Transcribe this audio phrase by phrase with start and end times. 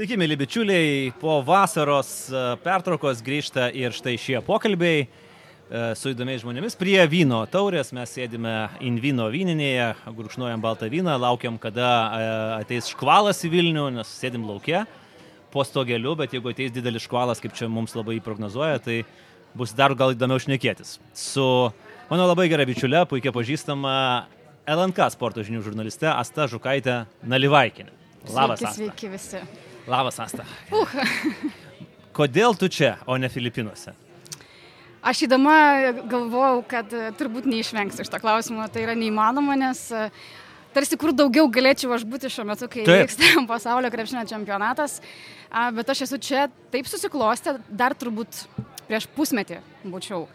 [0.00, 5.10] Sveiki, mėly bičiuliai, po vasaros e, pertraukos grįžta ir štai šie pokalbiai e,
[5.92, 6.78] su įdomiais žmonėmis.
[6.80, 8.54] Prie vyno taurės mes sėdime
[8.88, 12.32] Invino vyninėje, gurkšnuojam baltą vyną, laukiam, kada e,
[12.62, 14.86] ateis škvalas į Vilnių, nes sėdim laukia
[15.52, 19.02] po stogeliu, bet jeigu ateis didelis škvalas, kaip čia mums labai prognozuoja, tai
[19.52, 20.96] bus dar gal įdomiau šnekėtis.
[21.12, 21.44] Su
[22.08, 23.98] mano labai gera bičiulė, puikiai pažįstama
[24.64, 27.92] LNK sporto žinių žurnaliste Asta Žukaitė Nalivaikinė.
[28.32, 28.64] Labas.
[28.64, 29.68] Sveiki, sveiki visi.
[29.90, 30.44] Labas, Asta.
[30.70, 30.86] Uh.
[32.14, 33.94] Kodėl tu čia, o ne Filipinuose?
[35.00, 35.54] Aš įdama
[36.10, 38.66] galvojau, kad e, turbūt neišvengsiu iš to klausimo.
[38.70, 40.04] Tai yra neįmanoma, nes e,
[40.76, 43.08] tarsi kur daugiau galėčiau aš būti šiuo metu, kai taip.
[43.08, 45.00] vyksta pasaulio krepšinio čempionatas.
[45.74, 48.44] Bet aš esu čia taip susiklostę, dar turbūt
[48.86, 49.58] prieš pusmetį
[49.90, 50.28] būčiau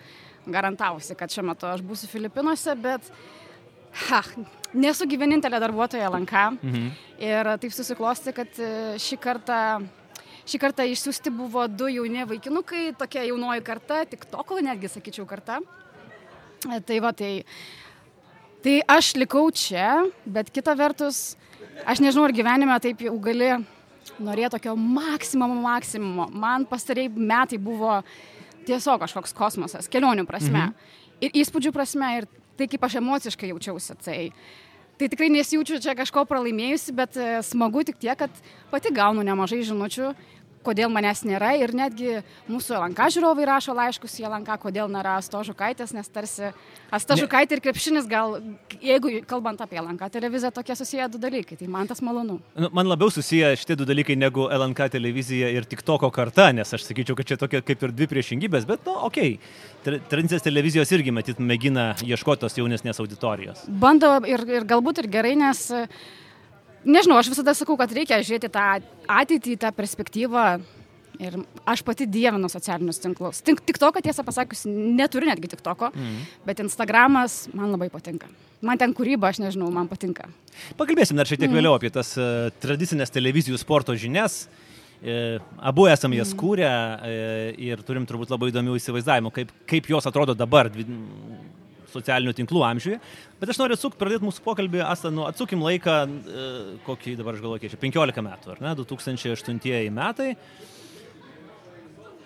[0.52, 3.08] garantavusi, kad šiuo metu aš būsiu Filipinuose, bet
[4.10, 4.20] ha,
[4.76, 6.50] nesu vienintelė darbuotoja Lanka.
[6.56, 6.90] Mhm.
[7.24, 9.60] Ir taip susiklosti, kad e, šį kartą,
[10.46, 15.62] šį kartą išsiųsti buvo du jauni vaikinukai, tokia jaunoji karta, tik toko netgi sakyčiau karta.
[16.68, 17.46] E, tai va, tai,
[18.66, 21.38] tai aš likau čia, bet kita vertus,
[21.86, 23.54] aš nežinau, ar gyvenime taip jau gali
[24.20, 26.30] norėti tokio maksimumo, maksimumo.
[26.36, 28.02] Man pastariai metai buvo
[28.68, 30.70] tiesiog kažkoks kosmosas, kelionių prasme.
[30.70, 31.02] Mhm.
[31.24, 32.28] Ir įspūdžių prasme, ir
[32.60, 33.96] tai kaip aš emociškai jaučiausi.
[34.04, 34.20] Tai,
[34.98, 38.32] tai tikrai nesijaučiu čia kažko pralaimėjusi, bet e, smagu tik tiek, kad
[38.72, 40.14] pati gaunu nemažai žinučių,
[40.66, 45.94] kodėl manęs nėra ir netgi mūsų LNK žiūrovai rašo laiškus į LNK, kodėl nėra Astožukaitės,
[45.96, 46.52] nes tarsi
[46.96, 48.38] Astožukaitė ir krepšinis gal,
[48.82, 52.40] jeigu kalbant apie LNK televiziją, tokie susiję du dalykai, tai man tas malonu.
[52.56, 56.74] Nu, man labiau susiję šitie du dalykai negu LNK televizija ir tik toko karta, nes
[56.78, 60.02] aš sakyčiau, kad čia tokia kaip ir dvi priešingybės, bet, nu, okei, okay.
[60.12, 63.66] tradicinės televizijos irgi matyt mėgina ieškoti tos jaunesnės auditorijos.
[63.70, 65.90] Bando ir, ir galbūt ir gerai, nes uh,
[66.86, 68.66] nežinau, aš visada sakau, kad reikia žiūrėti tą
[69.10, 70.48] ateitį, tą perspektyvą.
[71.16, 73.38] Ir aš pati dievinu socialinius tinklus.
[73.46, 76.26] Tik, tik to, kad tiesą pasakius, neturiu netgi tik toko, mm.
[76.44, 78.28] bet Instagramas man labai patinka.
[78.66, 80.28] Man ten kūryba, aš nežinau, man patinka.
[80.76, 81.56] Pakalbėsim dar šiek tiek mm.
[81.56, 84.44] vėliau apie tas uh, tradicinės televizijų sporto žinias.
[85.04, 86.40] E, abu esame jas mm.
[86.40, 87.16] kūrę e,
[87.68, 90.72] ir turim turbūt labai įdomių įsivaizdavimų, kaip, kaip jos atrodo dabar,
[91.96, 93.02] socialinių tinklų amžiuje.
[93.42, 96.48] Bet aš noriu atsuk, pradėti mūsų pokalbį, Asta, nu, atsukim laiką, e,
[96.86, 100.34] kokį dabar aš galvoju, čia 15 metų, ar ne, 2008 metai.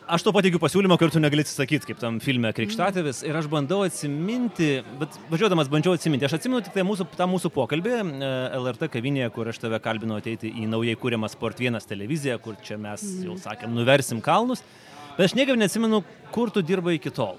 [0.09, 3.19] Aš to pateikiu pasiūlymą, kur tu negali atsisakyti, kaip tam filme Krikštatėvis.
[3.28, 6.25] Ir aš bandau atsiminti, bet važiuodamas bandžiau atsiminti.
[6.25, 10.18] Aš atsimenu tik tai mūsų, tą mūsų pokalbį e, LRT kavinėje, kur aš tave kalbinu
[10.18, 14.66] ateiti į naujai kūriamą Sport 1 televiziją, kur čia mes jau sakėm, nuversim kalnus.
[15.13, 16.01] Bet aš niekaip neatsimenu,
[16.34, 17.38] kur tu dirbai iki tol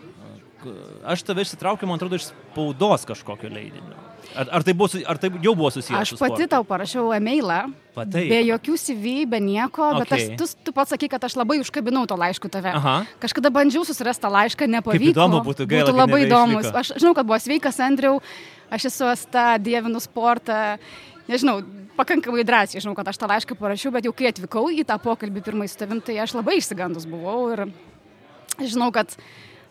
[1.05, 3.99] aš tave išsitraukiau, man atrodo, iš spaudos kažkokio leidinio.
[4.31, 6.13] Ar, ar, tai, buvo, ar tai jau buvo susijęs?
[6.15, 7.65] Aš pati tau parašiau e-mailą.
[7.97, 8.29] Patai.
[8.31, 10.05] Be jokių CV, be nieko, okay.
[10.05, 12.71] bet aš, tu, tu pats sakai, kad aš labai užkabinau to laišku tave.
[12.79, 13.01] Aha.
[13.23, 15.03] Kažkada bandžiau susirasti tą laišką, nepavyko.
[15.03, 15.89] Kaip įdomu būtų, gaila.
[15.89, 16.71] Būtų labai įdomus.
[16.71, 18.15] Aš žinau, kad buvo sveikas, Andriu,
[18.71, 20.79] aš esu asta, dievinu sportą.
[21.31, 21.59] Nežinau,
[21.99, 25.43] pakankamai drąsiai, žinau, kad aš tą laišką parašiau, bet jau kai atvykau į tą pokalbį
[25.47, 27.67] pirmai su tavim, tai aš labai išsigandus buvau ir
[28.59, 29.13] žinau, kad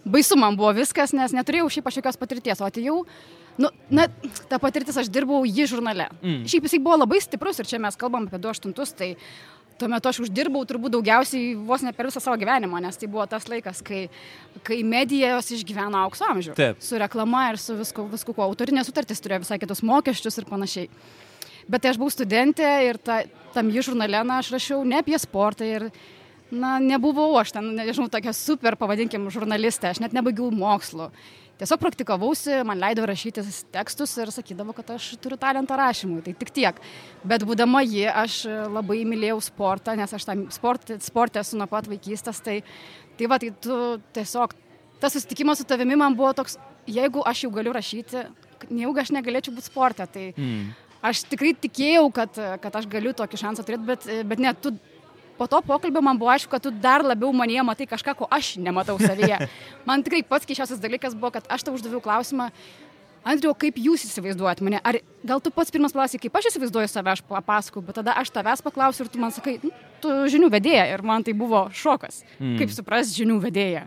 [0.06, 2.98] baisu man buvo viskas, nes neturėjau šiaip aš jokios patirties, o atėjau,
[3.60, 4.08] nu, na,
[4.52, 6.10] ta patirtis aš dirbau jį žurnale.
[6.22, 6.44] Mm.
[6.50, 9.14] Šiaip jisai buvo labai stiprus ir čia mes kalbam apie 28, tai
[9.80, 13.26] tuo metu aš uždirbau turbūt daugiausiai vos ne per visą savo gyvenimą, nes tai buvo
[13.32, 14.06] tas laikas, kai,
[14.68, 16.56] kai medijos išgyveno aukso amžių.
[16.58, 16.84] Taip.
[16.84, 18.50] Su reklama ir su visku, visku kuo.
[18.50, 20.90] Autorinės sutartys turėjo visai kitus mokesčius ir panašiai.
[21.70, 23.22] Bet tai aš buvau studentė ir ta,
[23.54, 25.90] tam jį žurnale na, aš rašiau ne apie sportą ir
[26.52, 31.10] na, nebuvau aš ten, nežinau, tokia super, pavadinkim, žurnalistė, aš net nebaigiau mokslo.
[31.60, 33.44] Tiesiog praktikavausi, man leido rašyti
[33.74, 36.80] tekstus ir sakydavo, kad aš turiu talentą rašymui, tai tik tiek.
[37.28, 41.90] Bet būdama ji, aš labai mylėjau sportą, nes aš tam sportė, sportė esu nuo pat
[41.92, 42.62] vaikystės, tai,
[43.20, 43.80] tai va, tai tu
[44.16, 44.56] tiesiog,
[45.04, 46.56] tas susitikimas su tavimi man buvo toks,
[46.88, 48.24] jeigu aš jau galiu rašyti,
[48.70, 50.64] nejaugi aš negalėčiau būti sportė, tai mm.
[51.12, 54.78] aš tikrai tikėjau, kad, kad aš galiu tokį šansą turėti, bet, bet ne, tu
[55.40, 58.58] po to pokalbio man buvo aišku, kad tu dar labiau manyje matai kažką, ko aš
[58.60, 59.40] nematau savyje.
[59.88, 62.52] Man tikrai pats keišiausias dalykas buvo, kad aš tau uždaviau klausimą,
[63.28, 64.80] Andriu, kaip jūs įsivaizduojat mane?
[64.80, 64.96] Ar
[65.28, 68.64] gal tu pats pirmas klausai, kaip aš įsivaizduoju save, aš papasakau, bet tada aš tavęs
[68.64, 72.56] paklausiu ir tu man sakai, nu, tu žinių vedėja ir man tai buvo šokas, mm.
[72.62, 73.84] kaip supras žinių vedėja.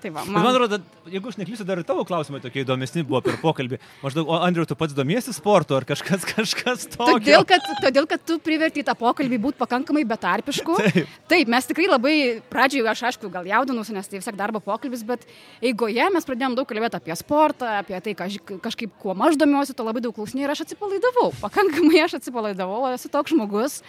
[0.00, 0.40] Tai va, man...
[0.40, 0.78] man atrodo,
[1.12, 3.78] jeigu aš neklysiu, dar ir tavo klausimai tokie įdomesni buvo per pokalbį.
[4.00, 7.18] Maždaug, o Andriu, tu pats domiesi sportu ar kažkas, kažkas tokio?
[7.18, 10.78] Todėl, kad, todėl, kad tu priverti tą pokalbį būti pakankamai betarpišku.
[10.80, 11.14] Taip.
[11.30, 12.16] Taip, mes tikrai labai,
[12.52, 15.26] pradžioje aš aišku, gal jaudinusi, nes tai vis tiek darbo pokalbis, bet
[15.60, 19.84] eigoje mes pradėjome daug kalbėti apie sportą, apie tai, kaž, kažkaip kuo aš domiuosi, to
[19.84, 21.32] labai daug klausinėjau ir aš atsipalaidavau.
[21.44, 23.82] Pakankamai aš atsipalaidavau, esu toks žmogus.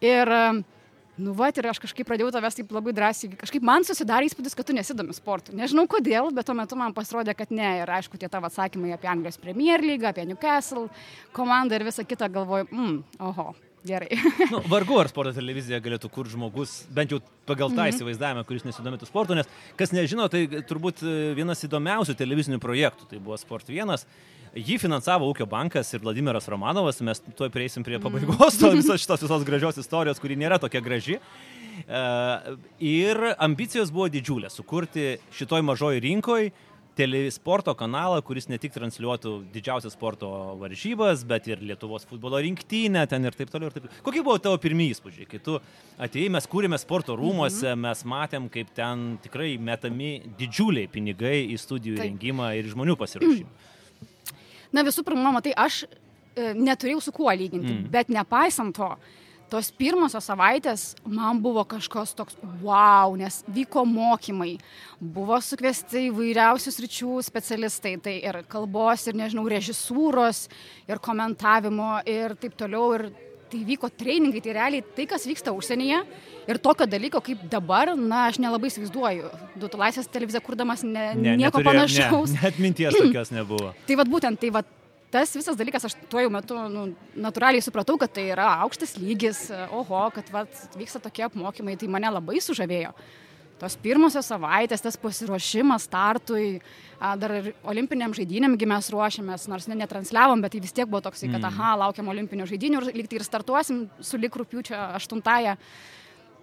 [0.00, 0.62] Ir uh,
[1.20, 4.68] Nu, va, ir aš kažkaip pradėjau tavęs taip labai drąsiai, kažkaip man susidarė įspūdis, kad
[4.68, 5.54] tu nesidomi sportu.
[5.56, 7.72] Nežinau kodėl, bet tuo metu man pasirodė, kad ne.
[7.82, 10.88] Ir aišku, tie tavo atsakymai apie Anglijos Premier League, apie Newcastle
[11.36, 12.96] komandą ir visą kitą galvoju, mm,
[13.28, 13.52] oho,
[13.86, 14.08] gerai.
[14.52, 17.94] nu, vargu ar sporto televizija galėtų kur žmogus, bent jau pagal tą mm -hmm.
[17.94, 23.18] įsivaizdavimą, kuris nesidomėtų sportu, nes kas nežino, tai turbūt e, vienas įdomiausių televizinių projektų, tai
[23.18, 24.06] buvo Sport 1.
[24.56, 29.22] Jį finansavo Ūkio bankas ir Vladimiras Romanovas, mes tuoj prieisim prie pabaigos to visos šitos
[29.22, 31.20] visos gražios istorijos, kuri nėra tokia graži.
[31.80, 36.50] Uh, ir ambicijos buvo didžiulės- sukurti šitoj mažoj rinkoje
[36.98, 40.28] telesporto kanalą, kuris ne tik transliuotų didžiausias sporto
[40.60, 43.70] varžybas, bet ir Lietuvos futbolo rinktinę ten ir taip toliau.
[43.70, 43.88] Ir taip.
[44.02, 45.58] Kokie buvo tavo pirmieji įspūdžiai, kai tu
[46.02, 47.86] atėjai, mes kūrėme sporto rūmose, mhm.
[47.86, 52.08] mes matėm, kaip ten tikrai metami didžiuliai pinigai į studijų taip.
[52.10, 53.69] rengimą ir žmonių pasiruošimą.
[54.76, 57.88] Na visų pirma, matai, aš e, neturėjau su kuo lyginti, mm.
[57.92, 58.90] bet nepaisant to,
[59.50, 64.52] tos pirmosios savaitės man buvo kažkas toks wow, nes vyko mokymai,
[65.00, 70.46] buvo sukviesti įvairiausių sričių specialistai, tai ir kalbos, ir nežinau, režisūros,
[70.90, 72.94] ir komentavimo, ir taip toliau.
[72.98, 73.10] Ir
[73.50, 76.00] tai vyko treningai, tai realiai tai, kas vyksta užsienyje
[76.50, 79.30] ir tokio dalyko kaip dabar, na, aš nelabai įsivaizduoju.
[79.60, 82.34] Duotų laisvės televiziją kurdamas ne, ne, nieko neturėjo, panašaus.
[82.36, 83.72] Ne, net minties tokios nebuvo.
[83.88, 84.76] tai vad būtent, tai vad
[85.10, 86.84] tas visas dalykas, aš tuo jau metu nu,
[87.18, 92.12] natūraliai supratau, kad tai yra aukštas lygis, oho, kad vat, vyksta tokie apmokymai, tai mane
[92.14, 92.94] labai sužavėjo.
[93.60, 96.62] Tos pirmosios savaitės, tas pasiruošimas startui,
[97.20, 101.28] dar ir olimpiniam žaidynėmgi mes ruošiamės, nors ne netransliavom, bet tai vis tiek buvo toksai,
[101.28, 101.48] kad, mm.
[101.50, 105.58] aha, laukiam olimpinių žaidinių ir lyg tai ir startuosim su lik rūpiučio aštuntąją.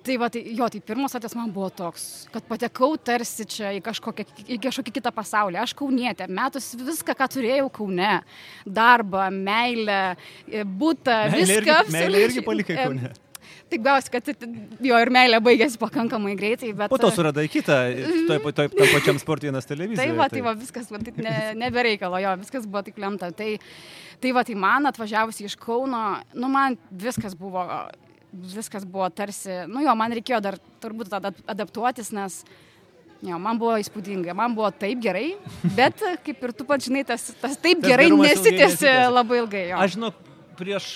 [0.07, 3.81] Tai va, tai, jo, tai pirmas atės man buvo toks, kad patekau tarsi čia į
[3.83, 4.23] kažkokią,
[4.55, 5.59] į kažkokį kitą pasaulį.
[5.59, 8.13] Aš kaunietė, metus viską, ką turėjau kaune.
[8.63, 10.01] Darbą, meilę,
[10.47, 11.79] e, būtą, meilė viską.
[11.81, 13.11] Irgi, meilė irgi palikai kaune.
[13.67, 14.29] Taip gausi, kad
[14.87, 16.87] jo ir meilė baigėsi pakankamai greitai, bet...
[16.91, 17.75] Po to suradai kitą,
[18.29, 20.07] toj, toj, tam pačiam sportienas televizijoje.
[20.07, 21.35] Tai va, tai va, viskas, va, tai ne,
[21.65, 23.33] nebereikalo, jo, viskas buvo tik lemta.
[23.35, 23.49] Tai,
[24.23, 26.03] tai va, tai man atvažiavusi iš Kauno,
[26.39, 27.65] nu man viskas buvo
[28.31, 32.41] viskas buvo tarsi, nu jo, man reikėjo dar turbūt adaptuotis, nes
[33.25, 35.31] jo, man buvo įspūdinga, man buvo taip gerai,
[35.77, 39.63] bet kaip ir tu pats žinai, tas, tas taip tas gerai nesitėsi labai ilgai.
[39.71, 39.81] Jo.
[39.83, 40.11] Aš žinau,
[40.59, 40.91] prieš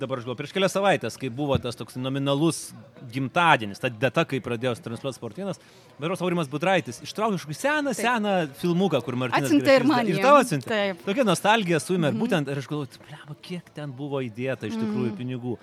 [0.00, 2.70] dabar galvoju, prieš kelias savaitės, kai buvo tas toks nominalus
[3.12, 5.60] gimtadienis, ta data, kai pradėjo transliuoti sportienas,
[6.00, 8.00] Vairos Aurimas Budraitis ištraukė kažkokį seną, Taip.
[8.06, 9.50] seną filmuką, kur Martinas.
[9.50, 10.08] Atsiuntė ir man.
[10.08, 10.80] Ir tavo atsiuntė.
[11.04, 12.08] Tokia nostalgija suimė.
[12.08, 12.16] Mm -hmm.
[12.16, 15.20] Ir būtent, ir aš galvoju, kiek ten buvo įdėta iš tikrųjų mm -hmm.
[15.20, 15.58] pinigų.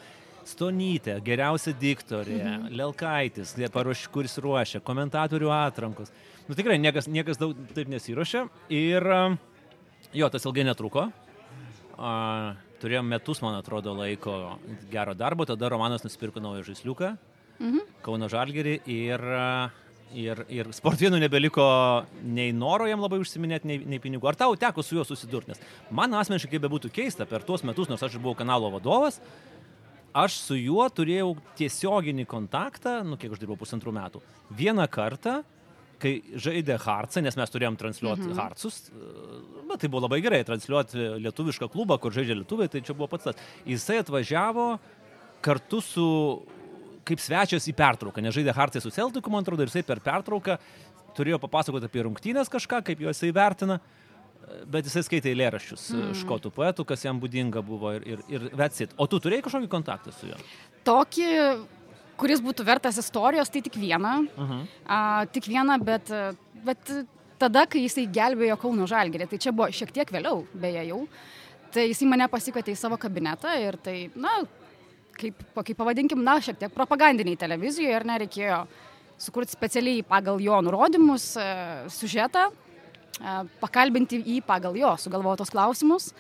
[0.48, 2.68] Stonytė, geriausia diktorė, mhm.
[2.72, 6.12] Lelkaitis, paruoš, kuris ruošia, komentatorių atrankos.
[6.48, 8.48] Nu tikrai niekas, niekas daug taip nesiuošia.
[8.70, 9.04] Ir
[10.14, 11.12] jo, tas ilgai netruko.
[11.98, 14.58] Uh, turėjom metus, man atrodo, laiko
[14.92, 17.16] gero darbo, tada Romanas nusipirko naują žaisliuką,
[17.58, 17.84] mhm.
[18.06, 19.24] Kauno Žalgerį ir,
[20.14, 21.66] ir, ir sportvienų nebeliko
[22.22, 24.30] nei noro jam labai užsiminėti, nei, nei pinigų.
[24.30, 25.52] Ar tau teko su juo susidurti?
[25.52, 29.20] Nes man asmeniškai, kaip bebūtų keista, per tuos metus, nors aš buvau kanalo vadovas,
[30.16, 34.24] aš su juo turėjau tiesioginį kontaktą, nu kiek aš dirbau pusantrų metų.
[34.58, 35.42] Vieną kartą,
[36.02, 38.38] kai žaidė Hartsą, nes mes turėjom transliuoti mhm.
[38.38, 38.88] Hartsus,
[39.70, 43.30] bet tai buvo labai gerai, transliuoti lietuvišką klubą, kur žaidžia lietuviai, tai čia buvo pats
[43.30, 43.48] tas.
[43.68, 44.70] Jisai atvažiavo
[45.46, 46.08] kartu su,
[47.08, 50.60] kaip svečias į pertrauką, nes žaidė Hartsai su Celticu, man atrodo, ir jisai per pertrauką
[51.18, 53.80] turėjo papasakoti apie rungtynės kažką, kaip juos įvertina.
[54.72, 56.12] Bet jisai skaitė eilėraščius mm.
[56.22, 58.94] škotų poetų, kas jam būdinga buvo ir, ir, ir vetsit.
[58.96, 60.38] O tu turėjai kažkokį kontaktą su juo?
[60.88, 61.28] Tokį,
[62.18, 64.28] kuris būtų vertas istorijos, tai tik vieną.
[64.36, 64.52] Uh mhm.
[64.52, 64.68] -huh.
[64.86, 66.12] a, tik vieną, bet,
[66.66, 66.92] bet
[67.38, 71.08] tada, kai jisai gelbėjo Kauno Žalgerį, tai čia buvo šiek tiek vėliau, beje jau,
[71.72, 74.44] tai jisai mane pasikvietė į savo kabinetą ir tai, na,
[75.18, 78.68] kaip, kaip pavadinkim, na, šiek tiek propagandiniai televizijoje ir nereikėjo
[79.18, 81.46] sukurti specialiai pagal jo nurodymus e,
[81.90, 82.52] sužetą
[83.62, 86.12] pakalbinti jį pagal jo sugalvotos klausimus.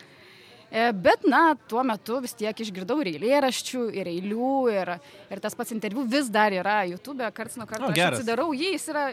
[0.67, 4.91] E, bet, na, tuo metu vis tiek išgirdau ir eilėraščių, ir eilių, ir,
[5.31, 8.73] ir tas pats interviu vis dar yra YouTube, karts nuo karto o, aš atsidarau jį,
[8.73, 9.05] jis yra,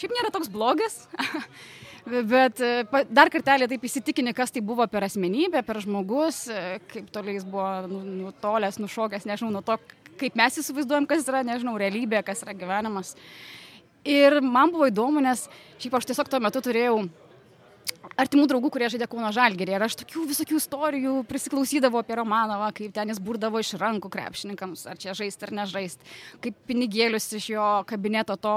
[0.00, 1.04] šiaip nėra toks blogas,
[2.32, 2.72] bet e,
[3.06, 7.46] dar kartelį taip įsitikinę, kas tai buvo per asmenybę, per žmogus, e, kaip toliai jis
[7.46, 9.78] buvo nu, nutolęs, nušokęs, nežinau, nuo to,
[10.18, 13.14] kaip mes įsivaizduojam, kas yra, nežinau, realybė, kas yra gyvenimas.
[14.04, 15.46] Ir man buvo įdomu, nes
[15.78, 17.04] šiaip aš tiesiog tuo metu turėjau
[18.20, 19.74] artimų draugų, kurie žaidė Kauno Žalgerį.
[19.74, 24.84] Ir aš tokių visokių istorijų prisiklausydavau apie Romanovą, kaip ten jis burdavo iš rankų krepšininkams,
[24.90, 26.12] ar čia žaisti ar nežaisti,
[26.44, 28.54] kaip pinigėlius iš jo kabineto to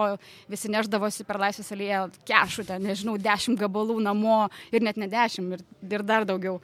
[0.52, 5.58] visi neždavosi per laisvės alėją kešų, ten, nežinau, dešimt gabalų namo ir net ne dešimt
[5.58, 6.60] ir, ir dar daugiau.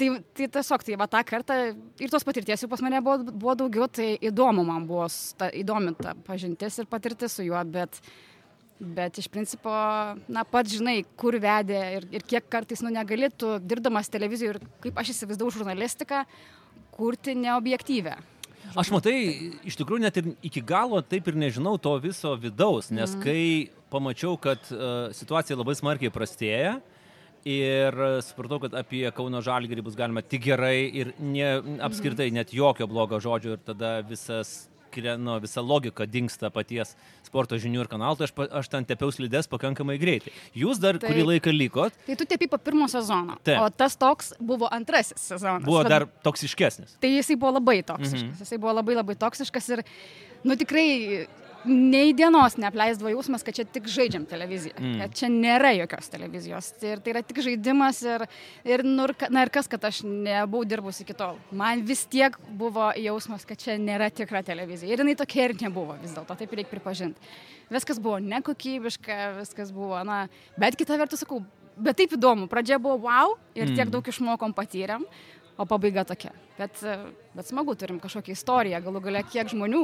[0.00, 1.58] Tai, tai tiesiog, tai va tą kartą
[2.00, 5.92] ir tos patirties jau pas mane buvo, buvo daugiau, tai įdomu man buvo, ta, įdomi
[6.00, 8.00] ta pažintis ir patirtis su juo, bet
[8.80, 9.70] Bet iš principo,
[10.32, 15.00] na, pats žinai, kur vedė ir, ir kiek kartais, nu, negalėtų, dirbdamas televizijoje ir kaip
[15.02, 16.22] aš įsivaizdavau žurnalistiką,
[16.94, 18.14] kurti neobjektyvę.
[18.80, 19.16] Aš matai,
[19.66, 23.24] iš tikrųjų net ir iki galo taip ir nežinau to viso vidaus, nes mm.
[23.24, 23.42] kai
[23.92, 26.78] pamačiau, kad uh, situacija labai smarkiai prastėja
[27.44, 31.52] ir supratau, kad apie Kauno Žalgirį bus galima tik gerai ir ne,
[31.84, 34.69] apskritai net jokio blogo žodžio ir tada visas
[35.18, 36.94] nu, visa logika dinksta paties
[37.26, 40.32] sporto žinių ir kanalų, tai aš, aš ten tepiau slides pakankamai greitai.
[40.56, 41.94] Jūs dar tai, kurį laiką likot.
[42.06, 43.38] Tai tu tepi po pirmo sezono.
[43.46, 43.60] Taip.
[43.62, 45.66] O tas toks buvo antrasis sezonas.
[45.66, 46.96] Buvo dar toksiškesnis.
[47.00, 48.26] Tai jisai buvo labai toksiškas.
[48.26, 48.40] Mhm.
[48.42, 49.84] Jisai buvo labai labai toksiškas ir,
[50.44, 50.88] nu tikrai
[51.64, 54.96] nei dienos neapleisdavo jausmas, kad čia tik žaidžiam televiziją, mm.
[55.02, 56.70] kad čia nėra jokios televizijos.
[56.86, 58.24] Ir tai yra tik žaidimas ir,
[58.68, 61.38] ir, nu, na, ir kas, kad aš nebuvau dirbus iki tol.
[61.52, 64.92] Man vis tiek buvo jausmas, kad čia nėra tikra televizija.
[64.92, 67.32] Ir jinai tokia ir nebuvo vis dėlto, taip reikia pripažinti.
[67.70, 70.24] Viskas buvo nekokybiška, viskas buvo, na,
[70.58, 71.42] bet kita vertus sakau,
[71.80, 72.48] bet taip įdomu.
[72.50, 73.92] Pradžia buvo wow ir tiek mm.
[73.94, 75.04] daug išmokom patyrėm
[75.60, 76.32] o pabaiga tokia.
[76.58, 76.80] Bet,
[77.36, 79.82] bet smagu, turim kažkokią istoriją, galų galia, kiek žmonių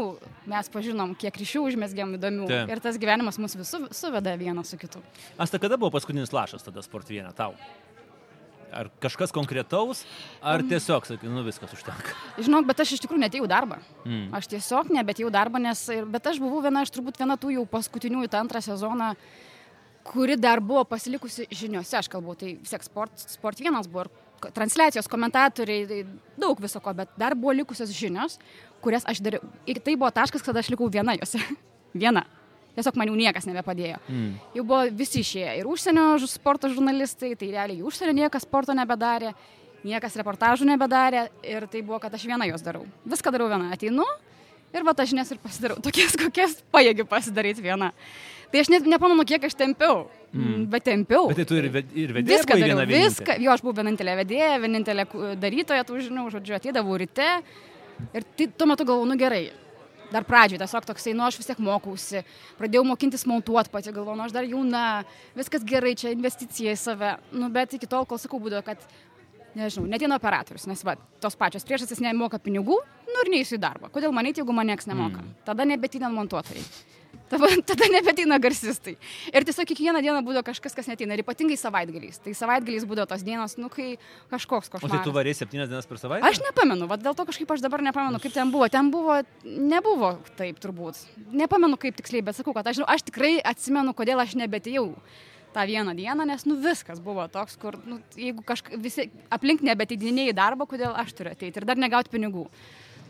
[0.49, 2.47] mes pažinom, kiek ryšių užmėsgiam įdomių.
[2.51, 2.73] Taip.
[2.73, 5.03] Ir tas gyvenimas mus visų suveda vieną su kitu.
[5.41, 7.55] Asta, kada buvo paskutinis lašas tada sportvienė tau?
[8.77, 10.03] Ar kažkas konkretaus,
[10.45, 12.17] ar tiesiog, sakai, nu viskas užtenka?
[12.43, 13.79] Žinok, bet aš iš tikrųjų netėjau darbą.
[14.05, 14.27] Mm.
[14.37, 18.27] Aš tiesiog nebetėjau darbą, nes, bet aš buvau viena iš turbūt viena tų jau paskutinių
[18.27, 19.15] į tą antrą sezoną,
[20.07, 24.13] kuri dar buvo pasilikusi žiniuose, aš kalbu, tai vis tiek sport, sport vienas buvo ir
[24.57, 26.01] transliacijos, komentatoriai, tai
[26.41, 28.39] daug viso ko, bet dar buvo likusios žinios,
[28.85, 29.45] kurias aš dariau.
[29.69, 31.41] Ir tai buvo taškas, kada aš likau viena juose.
[32.03, 32.27] viena.
[32.77, 33.99] Tiesiog man jau niekas nebepadėjo.
[34.13, 34.33] Mm.
[34.59, 35.55] Jau buvo visi išėję.
[35.63, 39.33] Ir užsienio sporto žurnalistai, tai realiai užsienio niekas sporto nebedarė,
[39.87, 41.27] niekas reportažų nebedarė.
[41.47, 42.85] Ir tai buvo, kad aš viena juos darau.
[43.09, 43.71] Viską darau viena.
[43.73, 44.05] Ateinu
[44.77, 45.81] ir va tas žinias ir pasidarau.
[45.81, 47.95] Tokias, kokias pajėgiu pasidaryti viena.
[48.53, 50.07] Tai aš net nepamenu, kiek aš tempiau.
[50.37, 50.67] Mm.
[50.71, 51.29] Bet tempiau.
[51.31, 52.41] Bet tai tu ir, ved, ir vedėjai.
[52.43, 53.37] Viską dariau, viską.
[53.43, 55.07] Jo, aš buvau vienintelė vedėja, vienintelė
[55.41, 57.29] darytoja, tu žinau, žodžiu, ateidavau ryte.
[58.13, 59.47] Ir tai, tuo metu galvoju, nu gerai.
[60.13, 62.21] Dar pradžioje tiesiog toksai, nu aš vis tiek mokausi,
[62.61, 64.83] pradėjau mokintis montuoti pati, galvoju, nu aš dar jauna,
[65.35, 67.17] viskas gerai, čia investicija į save.
[67.35, 68.85] Nu, bet iki tol, kol sakau, būdavo, kad
[69.59, 72.77] nežinau, netina operatorius, nes va, tos pačios priežastys nemoka pinigų,
[73.09, 73.91] nu ir neįsiu į darbą.
[73.91, 75.25] Kodėl manyti, jeigu man niekas nemoka?
[75.25, 75.35] Mm.
[75.49, 76.63] Tada nebetina montuotojai.
[77.31, 78.97] Tada, tada nebeteina garsistai.
[79.33, 81.17] Ir tiesiog kiekvieną dieną būdavo kažkas, kas neteina.
[81.17, 82.21] Ir ypatingai savaitgaliais.
[82.23, 83.95] Tai savaitgaliais būdavo tos dienos, nu, kai
[84.33, 84.85] kažkoks kažkoks.
[84.85, 86.27] O tai tu varė septynias dienas per savaitę?
[86.27, 88.69] Aš nepamenu, vad dėl to kažkaip aš dabar nepamenu, kaip ten buvo.
[88.73, 91.03] Ten buvo, nebuvo taip turbūt.
[91.37, 94.91] Nepamenu kaip tiksliai, bet sakau, kad aš, aš tikrai atsimenu, kodėl aš nebetėjau
[95.57, 100.35] tą vieną dieną, nes, nu, viskas buvo toks, kur, nu, jeigu kažkaip visi aplink nebetidinėjai
[100.37, 102.45] darbą, kodėl aš turiu ateiti ir dar negauti pinigų.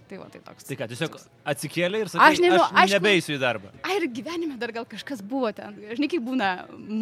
[0.06, 0.66] Tai va, tai toks.
[0.68, 1.16] Tai ką, tiesiog
[1.50, 3.72] atsikėlė ir sakai, aš, nežinau, aš nebeisiu į darbą.
[3.82, 5.74] Ai, ir gyvenime dar gal kažkas buvo ten.
[5.98, 6.50] Žinai, kaip būna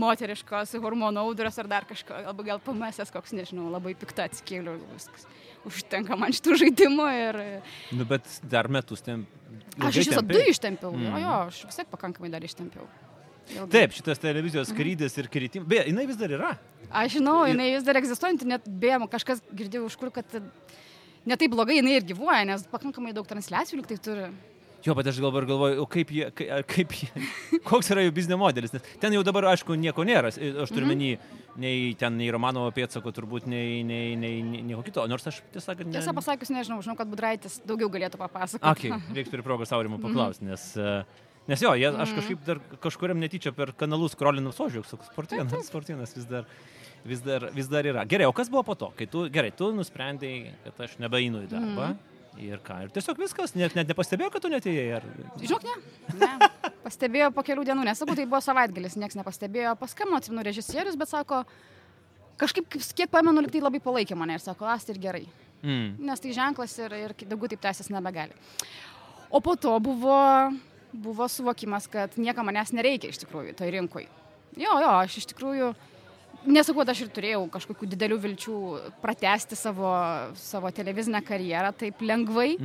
[0.01, 4.87] moteriškos hormonų audros ar dar kažko, arba gal pamesęs koks, nežinau, labai piktą atsikėliu ir
[4.95, 5.29] viskas.
[5.69, 7.41] Užtenka man šitų žaidimų ir...
[7.97, 9.27] Nu, bet dar metus ten...
[9.85, 10.93] Aš iš viso du ištempiau.
[10.95, 11.05] Mm.
[11.11, 12.89] Jo, jo, aš vis tiek pakankamai dar ištempiau.
[13.53, 13.69] Ilgai.
[13.75, 14.77] Taip, šitas televizijos mhm.
[14.77, 15.69] skrydis ir kritimas.
[15.69, 16.55] Beje, jinai vis dar yra.
[16.89, 20.39] Aš žinau, jinai vis dar egzistuojanti, net beje, kažkas girdėjau už kur, kad
[21.29, 24.29] netai blogai jinai ir gyvuoja, nes pakankamai daug transliacijų liktai turi.
[24.85, 26.27] Jo, bet aš galvoju, galvoju, kaip jie,
[26.69, 27.09] kaip jie,
[27.69, 31.15] koks yra jų biznio modelis, nes ten jau dabar, aišku, nieko nėra, aš turiu menį,
[31.15, 31.63] mm -hmm.
[31.65, 35.73] nei ten, nei Romanovo pėdsako, turbūt, nei, nei, nei, nei nieko kito, nors aš tiesą
[35.73, 35.97] sakant, ne...
[35.97, 38.93] Tiesą pasakius, nežinau, žinau, kad Budraitis daugiau galėtų papasakoti.
[38.93, 40.09] Okay, reiks turi progos Aurimų mhm.
[40.09, 40.75] paklausti, nes...
[41.45, 42.17] Nes jo, jie, aš mhm.
[42.17, 46.47] kažkaip dar kažkuriam netyčia per kanalus krolinau sožiuk, sportienas, sportienas vis dar
[47.05, 48.05] vis dar, vis dar yra.
[48.09, 51.51] Gerai, o kas buvo po to, kai tu, gerai, tu nusprendėjai, kad aš nebeinu į
[51.53, 51.93] darbą.
[51.93, 52.11] Mm.
[52.43, 54.87] Ir ką, ir tiesiog viskas, net, net nepastebėjau, kad tu netėjai.
[54.97, 55.05] Ar...
[55.39, 56.25] Žinok, ne.
[56.25, 56.49] ne.
[56.87, 59.77] Pastebėjo po kelių dienų, nesakau, tai buvo savaitgalis, niekas nepastebėjo.
[59.79, 61.45] Paskambino, atsimenu, režisierius, bet sako,
[62.43, 65.23] kažkaip, kiek pamenu, liktai labai palaikė mane ir sako, asti ir gerai.
[65.63, 65.95] Mm.
[66.11, 68.35] Nes tai ženklas ir, ir daugiau taip tęsis nebegali.
[69.31, 70.19] O po to buvo,
[70.93, 74.11] buvo suvokimas, kad niekam manęs nereikia iš tikrųjų toj rinkoj.
[74.59, 75.73] Jo, jo, aš iš tikrųjų
[76.47, 78.59] nesakau, kad aš ir turėjau kažkokių didelių vilčių
[79.03, 79.93] pratesti savo,
[80.37, 82.57] savo televizinę karjerą taip lengvai.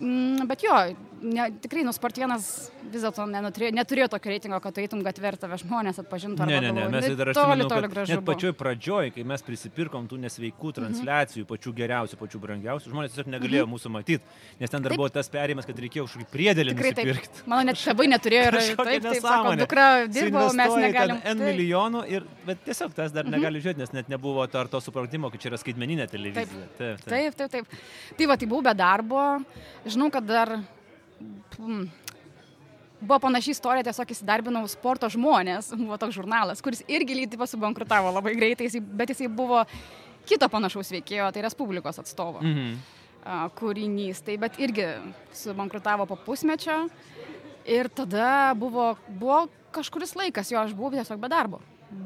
[0.00, 0.20] Mm.
[0.20, 0.74] Mm, bet jo,
[1.22, 2.46] ne, tikrai, nu, sport vienas
[2.90, 6.46] vis dėlto neturėjo, tokio reitingo, kad tu eitum gatvę ir tave žmonės atpažintų.
[6.48, 8.16] Ne, ne, ne, mes tai dar toli, toli gražu.
[8.16, 13.30] net pačioj pradžioj, kai mes prisipirkom tų nesveikų transliacijų, pačių geriausių, pačių brangiausių, žmonės tiesiog
[13.34, 15.02] negalėjo mūsų matyti, nes ten dar Taip.
[15.02, 16.72] buvo tas perėjimas, kad reikėjo kažkokį taip.
[16.80, 17.44] nusipirkti.
[17.52, 21.20] Mano net tėvai neturėjo ir Kažkokia taip, taip, sako, dukra dirbo, mes negalim.
[21.20, 21.36] N Taip.
[21.36, 21.52] Mhm.
[21.52, 25.30] milijonų, ir, bet tiesiog tas dar negali žiūrėti, nes net nebuvo to, ar to supratimo,
[25.30, 26.66] kad čia yra skaitmeninė televizija.
[26.80, 27.78] Taip, Taip, taip, taip.
[28.16, 29.22] Tai va, tai buvau be darbo.
[29.90, 30.52] Žinau, kad dar
[31.58, 31.88] mm,
[33.00, 38.36] buvo panaši istorija, tiesiog įsidarbinau sporto žmonės, buvo toks žurnalas, kuris irgi lygiai subankrutavo labai
[38.38, 39.64] greitai, bet jisai buvo
[40.28, 42.74] kito panašaus veikėjo, tai Respublikos atstovo Mhm.
[43.58, 44.22] kūrinys.
[44.24, 44.86] Tai bet irgi
[45.36, 46.88] subankrutavo po pusmečio.
[47.68, 49.42] Ir tada buvo, buvo
[49.74, 51.60] kažkuris laikas, jo aš buvau tiesiog be darbo.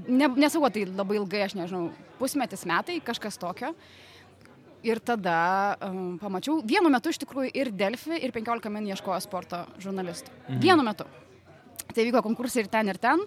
[0.08, 3.70] Ne, nesakau, tai labai ilgai, aš nežinau, pusmetis metai, kažkas tokio.
[4.84, 9.62] Ir tada um, pamačiau, vienu metu iš tikrųjų ir Delfi, ir 15 min ieškojo sporto
[9.80, 10.32] žurnalistų.
[10.44, 10.60] Mhm.
[10.60, 11.08] Vienu metu.
[11.94, 13.22] Tai vyko konkursai ir ten, ir ten.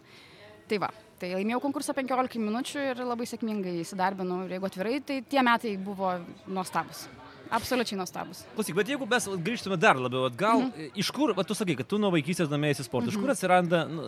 [0.68, 4.44] Tai va, tai laimėjau konkursą 15 minučių ir labai sėkmingai įsidarbinau.
[4.46, 6.14] Ir jeigu atvirai, tai tie metai buvo
[6.46, 7.08] nuostabus.
[7.54, 8.42] Absoliučiai nuostabus.
[8.56, 10.92] Klausyk, bet jeigu mes grįžtume dar labiau atgal, mhm.
[11.00, 13.16] iš kur, va, tu sakai, kad tu nuo vaikystės domėjai sportu, mhm.
[13.16, 14.08] iš kur atsiranda, nu,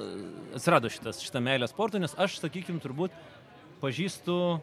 [0.59, 3.15] atsirado šitas, šitą meilę sportui, nes aš, sakykim, turbūt
[3.79, 4.59] pažįstu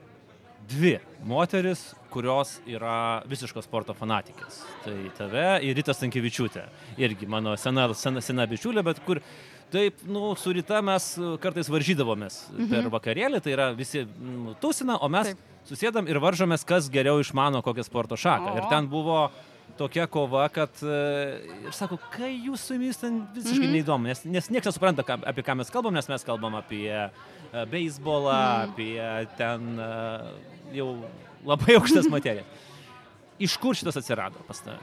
[0.69, 0.97] dvi
[1.27, 4.63] moteris, kurios yra visiškos sporto fanatikės.
[4.85, 6.65] Tai tave ir Rita Stankevičiūtė.
[7.03, 9.23] Irgi mano sena, sena, sena bičiulė, bet kur
[9.67, 12.69] Taip, nu, su ryta mes e, kartais varžydavomės mhm.
[12.71, 15.41] per vakarėlį, tai yra visi nu, tūsina, o mes Taip.
[15.67, 18.53] Susėdam ir varžomės, kas geriau išmano kokią sporto šaką.
[18.53, 18.59] O.
[18.61, 19.25] Ir ten buvo
[19.77, 20.99] tokia kova, kad e,
[21.67, 23.75] ir sako, kai jūs su jumis ten visiškai -hmm.
[23.75, 27.11] neįdomu, nes, nes niekas nesupranta, ką, apie ką mes kalbam, nes mes kalbam apie e,
[27.71, 28.71] beisbolą, mm.
[28.71, 29.89] apie ten e,
[30.79, 30.89] jau
[31.47, 32.47] labai aukštas materijas.
[33.39, 34.81] Iš kur šitas atsirado pas tave?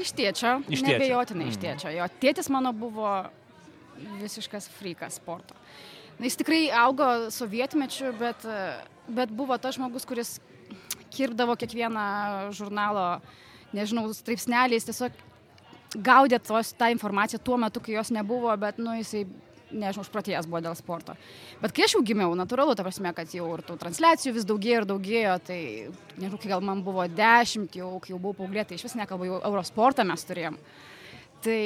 [0.00, 0.56] Iš tėčio.
[0.66, 0.98] Iš tėčio.
[0.98, 1.62] Nebejotinai iš Mhm.
[1.62, 1.90] tėčio.
[1.94, 3.30] Jo tėtis mano buvo
[4.20, 5.54] visiškas frikas sporto.
[6.18, 8.58] Na, jis tikrai augo sovietmečiu, bet, e,
[9.08, 10.40] bet buvo tas žmogus, kuris
[11.14, 13.20] kirpdavo kiekvieną žurnalo,
[13.74, 15.12] nežinau, straipsneliais, tiesiog
[15.94, 19.24] gaudė tos, tą informaciją tuo metu, kai jos nebuvo, bet, nu, jisai,
[19.74, 21.16] nežinau, užprotėjęs buvo dėl sporto.
[21.60, 24.82] Bet kai aš jau gimiau, natūralu, ta prasme, kad jau ir tų transliacijų vis daugėjo
[24.82, 25.58] ir daugėjo, tai,
[26.16, 29.28] nežinau, kai gal man buvo dešimt, jau, kai jau buvau paauglė, tai iš vis nekalbu,
[29.28, 30.60] jau Eurosportą mes turėjom.
[31.44, 31.58] Tai,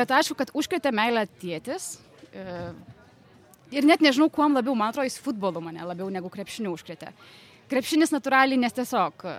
[0.00, 1.90] bet aišku, kad užkrėtė meilę tėtis.
[2.32, 2.46] E,
[3.76, 7.12] ir net nežinau, kuom labiau, man atrodo, jis futbolu mane labiau negu krepšiniu užkrėtė.
[7.68, 9.36] Krepšinis natūraliai, nes tiesiog e,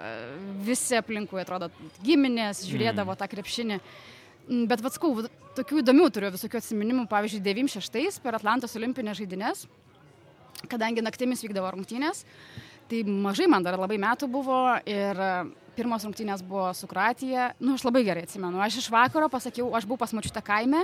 [0.68, 1.72] visi aplinkui, atrodo,
[2.06, 3.80] giminės žiūrėdavo tą krepšinį.
[3.80, 4.18] Mm,
[4.50, 5.12] Bet vatskau,
[5.60, 9.68] tokių įdomių turiu visokių atsiminimų, pavyzdžiui, 96 per Atlantos olimpinės žaidynės,
[10.72, 12.24] kadangi naktimis vykdavo rungtynės,
[12.90, 14.58] tai mažai man dar labai metų buvo
[14.90, 15.30] ir e,
[15.78, 17.52] pirmos rungtynės buvo su Kroatija.
[17.62, 18.58] Nu, aš labai gerai atsimenu.
[18.66, 20.82] Aš iš vakaro pasakiau, aš buvau pas mačiutę kaime,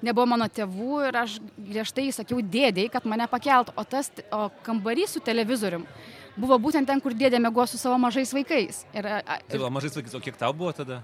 [0.00, 3.76] nebuvo mano tėvų ir aš griežtai sakiau dėdėjai, kad mane pakeltų.
[3.76, 5.84] O tas o kambarys su televizorium
[6.40, 8.86] buvo būtent ten, kur dėdė mėgo su savo mažais vaikais.
[8.96, 11.02] Ir, a, a, Tai va, mažai sakys, o kiek tau buvo tada?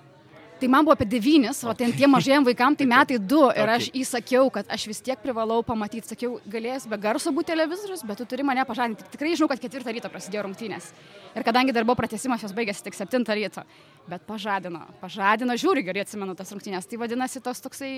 [0.59, 3.44] Tai man buvo apie devynis, o ten tie mažiem vaikam tai metai du.
[3.55, 6.11] Ir aš įsakiau, kad aš vis tiek privalau pamatyti.
[6.11, 9.07] Sakiau, galės be garso būti televizorius, bet tu turi mane pažadinti.
[9.12, 10.90] Tikrai žinau, kad ketvirtą ryto prasidėjo rungtynės.
[11.38, 13.62] Ir kadangi dar buvo pratesimas, jos baigėsi tik septintą ryto.
[14.11, 16.90] Bet pažadino, pažadino, žiūri, gerai atsimenu tas rungtynės.
[16.90, 17.92] Tai vadinasi tos toksai,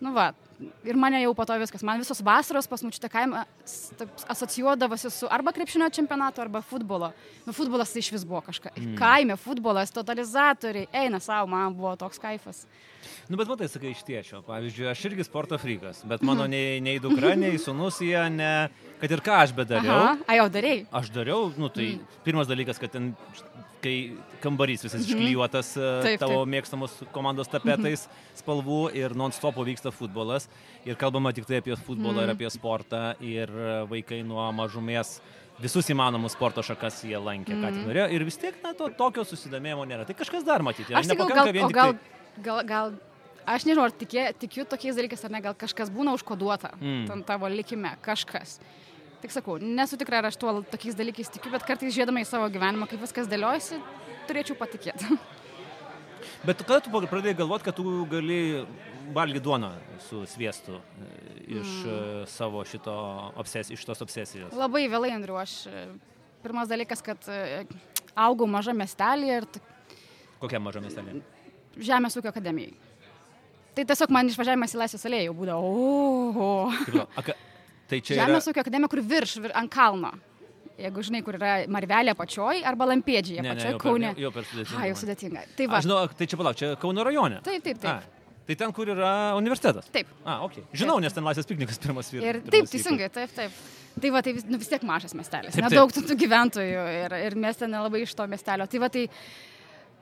[0.00, 0.32] nu va,
[0.84, 1.82] ir mane jau po to viskas.
[1.86, 3.44] Man visos vasaros pas mučiute kaimą
[4.32, 7.12] asocijuodavosi su arba krepšinio čempionatu, arba futbolo.
[7.46, 8.76] Nu, futbolas tai iš vis buvo kažkas.
[8.78, 8.96] Mm.
[8.98, 12.64] Kaime futbolas, totalizatoriai, eina savo, man buvo toks kaifas.
[13.28, 14.42] Nu, bet matai, sakai, iš tiečio.
[14.46, 18.54] Pavyzdžiui, aš irgi sporto frikas, bet mano nei, nei dukra, nei sunus jie, ne,
[19.02, 20.00] kad ir ką aš bedariau.
[20.00, 20.86] Aha, a jau darėjai.
[21.00, 22.18] Aš dariau, nu tai mm.
[22.26, 23.12] pirmas dalykas, kad ten,
[23.84, 23.94] kai
[24.42, 26.02] kambarys visas išklijuotas mm.
[26.06, 26.52] Taip, tavo taip.
[26.54, 28.06] mėgstamos komandos tapetais
[28.38, 30.48] spalvų ir non-stopo vyksta futbolas.
[30.88, 32.26] Ir kalbama tik tai apie futbolą mm.
[32.26, 33.04] ir apie sportą.
[33.24, 35.18] Ir e, vaikai nuo mažumės
[35.62, 37.62] visus įmanomus sporto šakas jie lankė, mm.
[37.62, 38.08] ką tik norėjo.
[38.16, 40.08] Ir vis tiek, na, to tokio susidomėjimo nėra.
[40.08, 40.94] Tai kažkas dar matyti.
[40.94, 42.94] Aš tik gal, Nepakanka gal, tik gal, tai- gal, gal,
[43.46, 47.22] aš nežinau, ar tikė, tikiu tokiais dalykais, ar ne, gal kažkas būna užkoduota Mm.
[47.26, 48.58] tavo likime, kažkas.
[49.22, 52.48] Tik sakau, nesu tikra, ar aš tuo tokiais dalykais tikiu, bet kartais žiūrėdama į savo
[52.48, 53.80] gyvenimą, kaip viskas dėliojasi,
[54.28, 55.04] turėčiau patikėti.
[56.44, 58.66] Bet kada tu pradėjai galvoti, kad tu gali
[59.12, 59.70] valgyti duoną
[60.08, 61.08] su sviestu e,
[61.60, 62.26] iš mm.
[62.28, 62.94] savo šito
[63.40, 64.52] obses, iš tos obsesijos?
[64.56, 65.86] Labai vėlai, Andriu, aš e,
[66.44, 67.64] pirmas dalykas, kad e,
[68.16, 69.48] augau maža miestelėje ir
[70.40, 71.22] Kokia maža miestelė?
[71.78, 72.74] Žemės ūkio akademijai.
[73.74, 77.06] Tai tiesiog man išvažiavimas į Laisvės alėją jau būdavo, oho.
[77.18, 77.34] Aka-
[77.90, 78.26] Tai čia yra...
[78.28, 80.12] Žemės ūkio akademija, kur virš, vir, ant kalno.
[80.80, 84.08] Jeigu žinai, kur yra Marvelė pačioj arba Lampėdžiai pačioj Kaune.
[84.18, 84.80] jau per sudėtinga.
[84.80, 85.42] A, jau sudėtinga.
[85.58, 85.78] Tai va.
[85.78, 87.38] Aš žinau, tai čia palauk, čia Kauno rajone.
[87.46, 87.92] Taip, taip, taip.
[87.92, 89.86] A, tai ten, kur yra universitetas.
[89.94, 90.10] Taip.
[90.26, 90.58] A, ok.
[90.74, 92.26] Žinau, nes ten Laisvės piknikas pirmas vyras.
[92.26, 93.62] Ir taip, teisingai, taip, taip.
[94.02, 95.54] Tai va, tai vis, nu, vis tiek mažas miestelis.
[95.54, 95.70] Taip, taip.
[95.70, 98.66] Nedaug tų, gyventojų ir, ir mes ten nelabai iš to miestelio.
[98.66, 99.04] Tai va, tai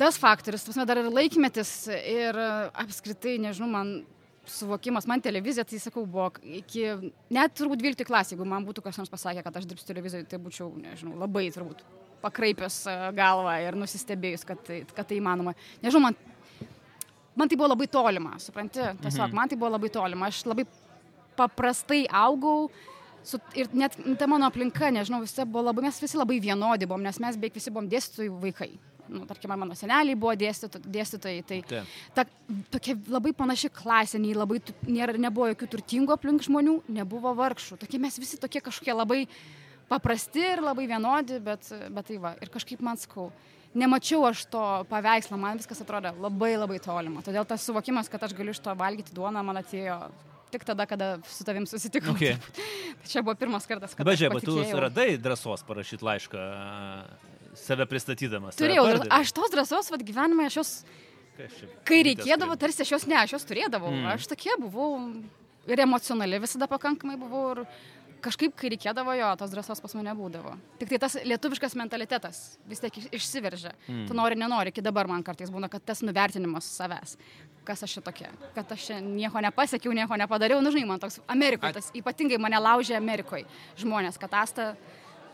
[0.03, 2.51] tas faktorius, tas dar ir laikmetis ir e,
[2.85, 3.95] apskritai, nežinau, man
[4.49, 6.89] suvokimas, man televizija, tai sakau, buvo iki,
[7.31, 10.41] net turbūt 12 klasė, jeigu man būtų kas nors pasakę, kad aš dirbsiu televizijoje, tai
[10.43, 11.85] būčiau, nežinau, labai turbūt
[12.23, 15.55] pakraipęs e, galvą ir nusistebėjus, kad tai, kad tai įmanoma.
[15.83, 16.19] Nežinau, man,
[17.39, 19.37] man tai buvo labai tolima, supranti, tiesiog Mhm.
[19.39, 20.31] man tai buvo labai tolima.
[20.31, 20.67] Aš labai
[21.39, 22.71] paprastai augau.
[23.23, 27.05] Su, ir net ta mano aplinka, nežinau, visi buvo labai, mes visi labai vienodi buvom,
[27.07, 28.73] nes mes beveik visi buvom dėstytojų vaikai.
[29.11, 31.95] Nu, tarkim, mano seneliai buvo dėstyto, dėstytojai, tai Taip.
[32.15, 32.25] ta,
[32.73, 37.81] tokia labai panaši klasė, nei labai, nėra, nebuvo jokių turtingų aplink žmonių, nebuvo vargšų.
[37.83, 39.25] Tokie mes visi tokie kažkokie labai
[39.91, 43.31] paprasti ir labai vienodi, bet, bet tai va, ir kažkaip man skau.
[43.75, 47.25] Nemačiau aš to paveikslo, man viskas atrodo labai labai tolima.
[47.25, 49.97] Todėl tas suvokimas, kad aš galiu iš to valgyti duoną, man atėjo
[50.53, 52.13] tik tada, kada su tavim susitikau.
[52.13, 52.37] Okay.
[53.03, 56.43] Tai čia buvo pirmas kartas, kada žiūrėk, bet tu radai drąsos parašyti laišką
[57.55, 58.55] save pristatydamas.
[58.57, 59.13] save Turėjau, pardavei.
[59.21, 60.73] aš tos drąsos, vad gyvenime, aš jos?
[61.89, 63.91] Kai reikėdavo, tarsi aš jos ne, aš jos turėdavau.
[63.91, 64.07] Mm.
[64.15, 65.01] Aš tokia buvau
[65.67, 67.63] ir emocionali visada pakankamai buvau ir
[68.23, 70.53] kažkaip, kai reikėdavo jo, tos drąsos pas mane būdavo.
[70.79, 73.73] Tik tai tas lietuviškas mentalitetas vis tiek iš- išsiveržia.
[73.89, 74.05] Mm.
[74.07, 77.17] Tu nori, nenori, iki dabar man kartais būna, kad tas nuvertinimas savęs.
[77.65, 78.29] Kas aš čia tokia?
[78.55, 80.61] Kad aš čia nieko nepasiekiau, nieko nepadariau.
[80.63, 83.47] Nu, žinai, man toks Amerikoje, tas ypatingai mane laužė Amerikoje
[83.79, 84.77] žmonės, kad asta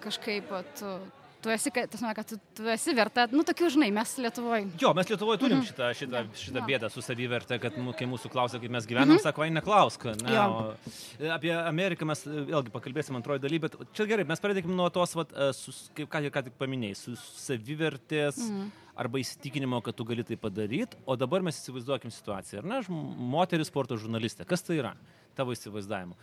[0.01, 0.99] kažkaip tu,
[1.43, 4.65] tu esi, kad, tas, kad tu, tu esi verta, nu, tokių, žinai, mes Lietuvoje.
[4.83, 5.67] Jo, mes Lietuvoje turim Mhm.
[5.69, 6.67] šitą, šitą, šitą Jo.
[6.67, 9.23] bėdą su savivertė, kad kai mūsų klausia, kaip mes gyvenam, Mhm.
[9.23, 10.05] sako, ai neklausk.
[10.23, 10.43] Ne, Jo.
[10.51, 10.77] o,
[11.21, 14.91] e, apie Ameriką mes e, vėlgi pakalbėsim antroji daly, bet čia gerai, mes pradėkime nuo
[14.91, 18.71] tos, vat, e, sus, kaip ką, ką tik paminėjai, su savivertės Mhm.
[18.97, 23.69] arba įsitikinimo, kad tu gali tai padaryti, o dabar mes įsivaizduokim situaciją, ar ne, moteris
[23.71, 24.97] sporto žurnalistė, kas tai yra
[25.37, 26.15] tavo įsivaizdavimu?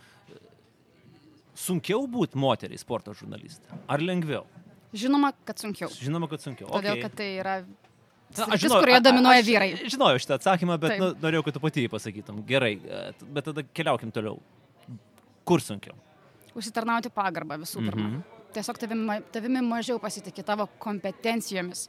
[1.56, 4.44] Sunkiau būti moteriai sporto žurnalistė, ar lengviau?
[4.94, 5.88] Žinoma, kad sunkiau.
[5.90, 6.68] Žinoma, kad sunkiau.
[6.70, 7.02] Todėl, Okei.
[7.02, 9.68] kad tai yra Na, sritis, žinau- kurioje dominuoja aš vyrai.
[9.90, 11.00] Žinojau šitą atsakymą, bet Taip.
[11.00, 12.40] nu, norėjau, kad tu pati jį pasakytum.
[12.46, 14.40] Gerai, e, bet tada keliaukim toliau.
[15.44, 15.94] Kur sunkiau?
[16.56, 18.08] Užsitarnauti pagarbą visų pirma.
[18.08, 18.22] Mhm.
[18.56, 21.88] Tiesiog tavimi, tavimi mažiau pasitikė, tavo kompetencijomis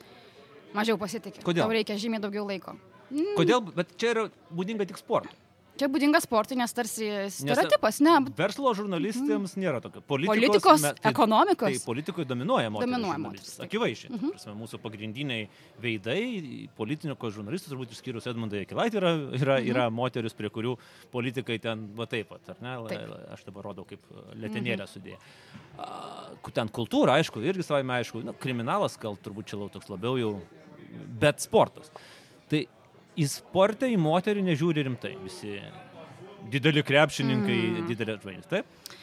[0.75, 1.41] mažiau pasitikė.
[1.43, 1.63] Kodėl?
[1.63, 2.75] Tau reikia žymiai daugiau laiko.
[3.37, 3.61] Kodėl?
[3.73, 5.31] Bet čia yra būdinga tik sportui.
[5.77, 8.15] Čia būdinga sportui, nes tarsi stereotipas, ne.
[8.37, 10.01] Verslo žurnalistėms nėra tokio.
[10.01, 10.35] Politikos.
[10.35, 11.77] Politikos, me- tai- ekonomikos.
[11.77, 12.91] Tai politikoje dominuoja moteris.
[12.93, 13.65] Dominuoja taip.
[13.67, 14.11] Akivaizdžiai.
[14.11, 14.57] Mm -hmm.
[14.61, 15.47] Mūsų pagrindiniai
[15.81, 19.11] veidai, politikos žurnalistų, turbūt išskyrus Edmundą Jekilaitį, yra,
[19.41, 19.69] yra, Mhm.
[19.71, 20.77] yra moteris, prie kurių
[21.11, 22.87] politikai ten va taip pat, ar ne?
[22.89, 23.31] Taip.
[23.33, 23.99] Aš dabar rodau kaip
[24.35, 24.87] letenėlę mhm.
[24.93, 25.17] sudėję.
[25.77, 29.87] A, ku- Ten kultūra, aišku, irgi savai aišku, na, kriminalas gal turbūt čia lau toks
[29.89, 30.41] labiau jau,
[31.19, 31.91] bet sportas.
[32.49, 32.65] Tai
[33.17, 35.57] į sportą į moterį nežiūri rimtai visi
[36.51, 37.87] dideli krepšininkai, mm.
[37.89, 38.49] didelė žvaigždė.
[38.51, 38.95] Taip?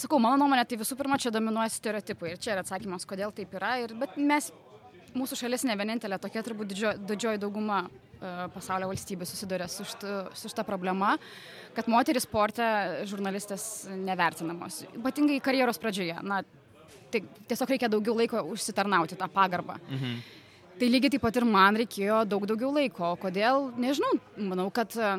[0.00, 2.32] Sakau, mano nuomonė, tai visų pirma, čia dominuoja stereotipai.
[2.32, 3.74] Ir čia yra atsakymas, kodėl taip yra.
[3.82, 4.48] Ir, bet mes,
[5.12, 10.14] mūsų šalis ne vienintelė, tokia turbūt didžio, didžioji dauguma e, pasaulio valstybių susiduria su, štu,
[10.38, 11.12] su šita problema,
[11.76, 12.64] kad moteris sporte
[13.10, 14.86] žurnalistės nevertinamos.
[14.96, 16.16] Ypatingai karjeros pradžioje.
[16.24, 16.40] Na,
[17.12, 19.76] tai tiesiog reikia daugiau laiko užsitarnauti tą pagarbą.
[19.90, 20.22] Mhm.
[20.82, 23.12] Tai lygiai taip pat ir man reikėjo daug daugiau laiko.
[23.22, 23.68] Kodėl?
[23.78, 24.16] Nežinau.
[24.34, 25.10] Manau, kad e,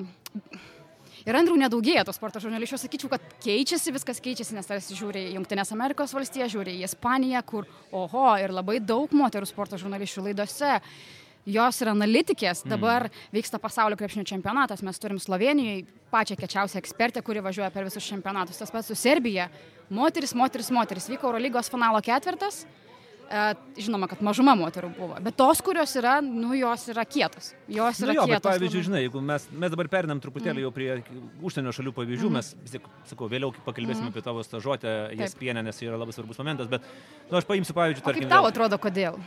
[1.24, 2.76] ir Andrių nedaugėja tos sporto žurnalistų.
[2.76, 6.84] Aš sakyčiau, kad keičiasi, viskas keičiasi, nes tarsi žiūri į Junktinės Amerikos valstiją, žiūri į
[6.90, 10.82] Ispaniją, kur, oho, ir labai daug moterų sporto žurnalistų laidose.
[11.56, 13.26] Jos yra analitikės, dabar mm.
[13.40, 18.60] vyksta pasaulio krepšinio čempionatas, mes turim Slovenijoje pačią kečiausią ekspertę, kuri važiuoja per visus čempionatus.
[18.60, 19.48] Tas pats su Serbija.
[19.88, 21.08] Moteris, moteris, moteris.
[21.16, 22.66] Vyko Eurolygos finalo ketvirtas.
[22.68, 22.84] E,
[23.80, 27.54] Žinoma, kad mažuma moterų buvo, bet tos, kurios yra, nu, jos yra kietos.
[27.72, 28.46] Jos Nu yra jo, bet kietos.
[28.46, 28.88] pavyzdžiui, labai.
[28.90, 30.90] žinai, jeigu mes, mes dabar perinam truputėlį jau prie
[31.42, 32.76] užsienio šalių pavyzdžių, mes vis
[33.10, 36.86] sakau, vėliau pakalbėsime apie tavo stažuotę, jas pienę, nes tai yra labai svarbus momentas, bet
[37.32, 39.18] nu, aš paimsiu pavyzdžiui, O tarkim, kaip tau atrodo, kodėl?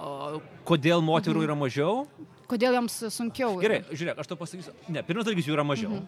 [0.00, 2.06] o, kodėl moterų yra mažiau?
[2.48, 3.58] Kodėl joms sunkiau?
[3.60, 4.72] Gerai, žiūrėk, aš to pasakysiu.
[4.92, 6.00] Ne, pirmas dalykas jų yra mažiau.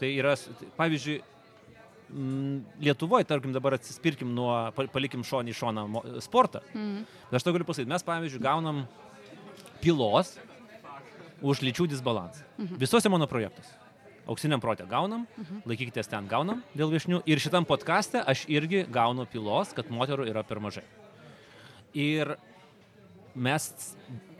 [0.00, 1.39] Tai yra, tai, pavyzdžiui, mm,
[2.10, 5.84] Lietuvoje, tarkim, dabar atsispirkim nuo, pa- palikim šonį į šoną
[6.24, 6.62] sportą.
[6.74, 8.80] Bet aš to galiu pasakyti, mes, pavyzdžiui, gaunam
[9.80, 10.32] pilos
[11.40, 12.42] už lyčių disbalansą.
[12.58, 12.80] Mhm.
[12.82, 13.76] Visuose mano projektuose.
[14.30, 15.62] Auksiniam protė gaunam, mhm.
[15.66, 17.22] laikykitės ten gaunam dėl viešnių.
[17.26, 20.84] Ir šitam podkastė aš irgi gaunu pilos, kad moterų yra per mažai.
[21.94, 22.36] Ir
[23.34, 23.96] mes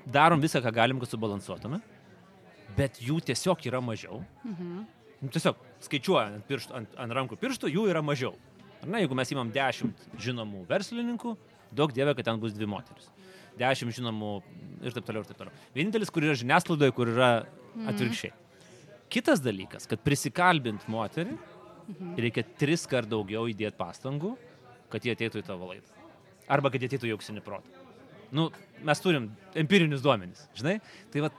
[0.06, 1.80] darom visą, ką galim, kad subalansuotume,
[2.76, 4.24] bet jų tiesiog yra mažiau.
[4.44, 4.86] Mhm.
[5.20, 8.34] Nu, Tiesiog skaičiuojant ant, pirštų, ant, ant rankų pirštų, jų yra mažiau.
[8.80, 11.34] Ar ne, jeigu mes įmam 10 žinomų verslininkų,
[11.76, 13.10] daug dievė, kad ten bus dvi moteris.
[13.60, 14.34] 10 žinomų
[14.86, 15.56] ir taip toliau ir taip toliau.
[15.76, 17.30] Vienintelis, kur yra žiniasklaidoje, kur yra
[17.90, 18.32] atvirkščiai.
[19.10, 21.34] Kitas dalykas, kad prisikalbint moterį,
[22.20, 24.36] reikia tris kart daugiau įdėti pastangų,
[24.90, 26.06] kad jie ateitų į tavo laidą.
[26.50, 27.86] Arba kad jie ateitų į auksinį protą.
[28.34, 28.48] Nu,
[28.86, 30.76] mes turim empirinius duomenys, žinai?
[31.10, 31.30] Tai va,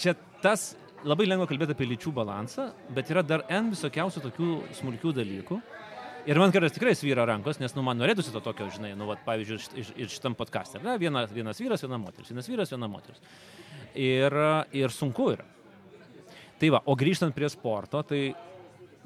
[0.00, 0.72] čia tas
[1.06, 5.60] labai lengva kalbėti apie lyčių balansą, bet yra dar N visokiausių tokių smulkių dalykų.
[6.28, 9.16] Ir man kartais tikrai svyra rankos, nes, nu, man norėtųsi to tokio, žinai, nu, va,
[9.24, 10.82] pavyzdžiui, ir šitam podcast'e.
[10.84, 13.22] Ne, viena, vienas vyras, viena moteris, vienas vyras, viena moteris.
[13.96, 14.36] Ir,
[14.76, 15.46] ir sunku yra.
[16.60, 18.34] Tai va, o grįžtant prie sporto, tai,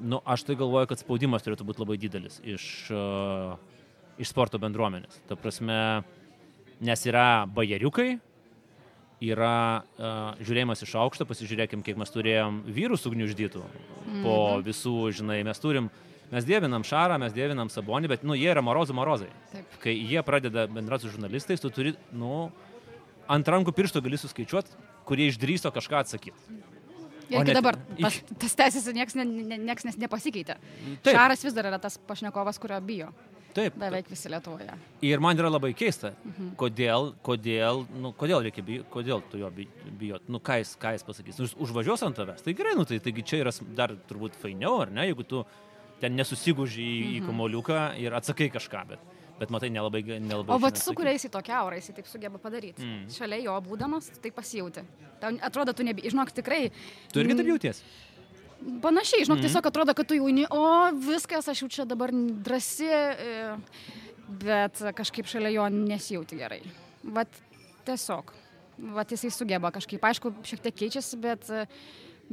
[0.03, 3.55] nu, aš tai galvoju, kad spaudimas turėtų būti labai didelis iš, uh,
[4.19, 5.21] iš sporto bendruomenės.
[5.29, 5.79] Ta prasme,
[6.83, 8.17] nes yra bajeriukai,
[9.23, 13.61] yra uh, žiūrėjimas iš aukšto, pasižiūrėkim, kiek mes turėjom vyrų sugniuždytų
[14.23, 15.89] po visų, žinai, mes turim,
[16.31, 19.29] mes dievinam Šarą, mes dievinam Sabonį, bet, nu, jie yra morozų morozai.
[19.53, 19.79] Taip.
[19.83, 22.49] Kai jie pradeda bendrauti su žurnalistais, tu turi, nu,
[23.31, 24.75] ant rankų piršto gali suskaičiuoti,
[25.07, 26.59] kurie išdryso kažką atsakyti.
[27.25, 30.59] Irgi net- dabar tas, iki- tas tęsiasi, niekas ne, ne, nieks nes nepasikeitė.
[31.01, 31.15] Taip.
[31.15, 33.07] Šaras vis dar yra tas pašnekovas, kurio bijo.
[33.55, 33.75] Taip.
[33.79, 34.73] Beveik visi Lietuvoje.
[35.07, 36.55] Ir man yra labai keista, Mhm.
[36.59, 40.91] kodėl, kodėl, nu, kodėl reikia bijoti, kodėl tu jo bi- bijot, nu, ką jis, ką
[40.97, 43.95] jis pasakys, nu, jis užvažiuos ant tavęs, tai gerai, nu, tai taigi čia yra dar
[44.09, 45.45] turbūt fainiau, ar ne, jeigu tu
[46.01, 47.15] ten nesusiguži į, Mhm.
[47.15, 48.99] į kamoliuką ir atsakai kažką, bet,
[49.39, 50.51] bet matai, nelabai, nelabai.
[50.51, 50.95] O žinai vat su atsakyti.
[50.97, 52.81] kuriais į tokią aurą jis taip sugeba padaryti.
[52.83, 53.05] Mm.
[53.05, 53.09] Mm.
[53.09, 54.83] Šalia jo būdamas, tai pasijauti.
[55.21, 56.01] Tau atrodo, tu nebi...
[56.01, 56.71] Žinok, tikrai.
[57.13, 57.81] Tu irgi taip mm, jauties.
[58.81, 59.45] Panašiai, žinok, mm.
[59.45, 60.63] tiesiog atrodo, kad tu jauni, o
[61.05, 63.43] viskas, aš jau čia dabar drasi, e,
[64.41, 66.63] bet kažkaip šalia jo nesijauti gerai.
[67.03, 67.29] Vat
[67.85, 68.33] tiesiog.
[68.95, 71.45] Vat jisai sugeba kažkaip, aišku, šiek tiek keičiasi, bet,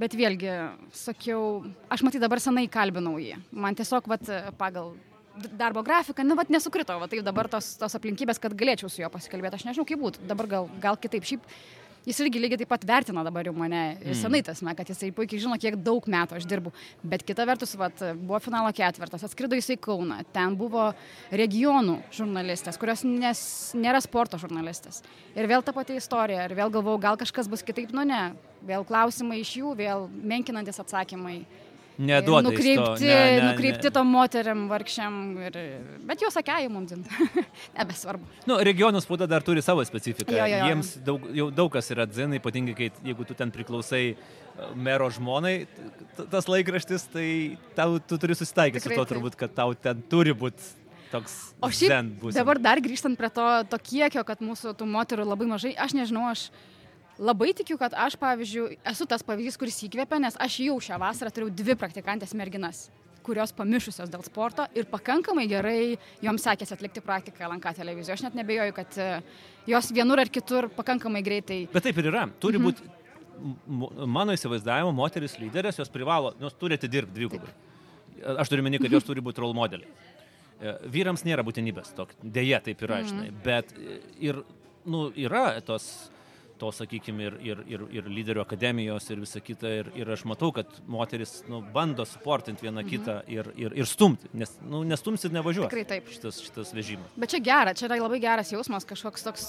[0.00, 0.54] bet vėlgi,
[0.96, 3.36] sakiau, aš matai dabar senai kalbinau jį.
[3.52, 4.94] Man tiesiog vat, pagal
[5.36, 9.12] darbo grafiką, nu, vat nesukrito, va tai dabar tos, tos aplinkybės, kad galėčiau su juo
[9.12, 11.28] pasikalbėti, aš nežinau, kaip būtų, dabar gal, gal kitaip.
[11.28, 11.46] Šiaip
[12.06, 14.18] jis irgi lygiai taip pat vertina dabar jau mane, mm.
[14.18, 16.72] senai tas, me, kad jisai puikiai žino, kiek daug metų aš dirbu.
[17.06, 20.90] Bet kita vertus, vat, buvo finalo ketvirtas, atskrido jisai į Kauną, ten buvo
[21.30, 23.42] regionų žurnalistės, kurios nes,
[23.78, 25.02] nėra sporto žurnalistės.
[25.36, 28.24] Ir vėl ta pati istorija, ir vėl galvojau, gal kažkas bus kitaip, nu ne.
[28.62, 31.40] Vėl klausimai iš jų, vėl menkinantis atsakymai.
[32.02, 32.50] Neduoda.
[32.50, 33.94] jis to, nukreipti, ne, ne, nukreipti ne.
[33.94, 35.18] tom moteriam, vargšiam.
[35.46, 35.58] Ir,
[36.08, 37.04] bet jos sakė, mums dzin.
[37.78, 38.26] Nebesvarbu.
[38.50, 40.34] Nu, regionų spauda dar turi savo specifiką.
[40.34, 40.70] Jo, jo, jo.
[40.72, 44.16] Jiems daug, jau daug kas yra dzin, ypatingai, kai, jeigu tu ten priklausai e,
[44.74, 45.56] mero žmonai,
[46.32, 47.28] tas laikraštis, tai
[47.78, 50.80] tau, tu turi susitaikyti su to turbūt, kad tau ten turi būti
[51.12, 55.48] toks O šiaip dabar dar grįžtant prie to, to kiekio, kad mūsų tų moterų labai
[55.50, 56.48] mažai, aš nežinau, aš
[57.18, 61.32] labai tikiu, kad aš, pavyzdžiui, esu tas pavyzdys, kuris įkvėpia, nes aš jau šią vasarą
[61.34, 62.86] turėjau dvi praktikantės merginas
[63.22, 68.16] kurios pamišusios dėl sporto ir pakankamai gerai joms sekėsi atlikti praktiką LNK televizijoje.
[68.18, 69.06] Aš net nebejoju, kad e,
[69.70, 71.60] jos vienur ar kitur pakankamai greitai.
[71.72, 72.26] Bet taip ir yra.
[72.42, 72.66] Turi Mhm.
[72.66, 77.52] būti, mano įsivaizdavimu, moteris lyderės, jos privalo, jos turi atidirbti dvigubai.
[78.38, 79.88] Aš turiu meni, kad jos turi būti role modeliai.
[80.62, 84.42] E, Vyrams nėra būtinybės, tok, dėja taip yra, žinai, bet e, ir,
[84.86, 86.10] nu, yra tos,
[86.62, 90.52] to, sakykime, ir, ir, ir, ir lyderių akademijos ir visa kita, ir, ir aš matau,
[90.54, 95.34] kad moteris, nu, bando suportinti vieną kitą ir, ir, ir stumti, nes, nu, nestums ir
[95.34, 95.70] nevažiuos.
[95.72, 96.12] Tikrai taip.
[96.12, 97.10] Šitas, šitas vežimas.
[97.18, 99.48] Bet čia gera, čia yra labai geras jausmas, kažkoks toks,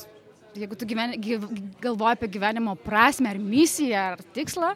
[0.58, 1.46] jeigu tu gyven, gyv,
[1.84, 4.74] galvoji apie gyvenimo prasme ar misiją ar tikslą,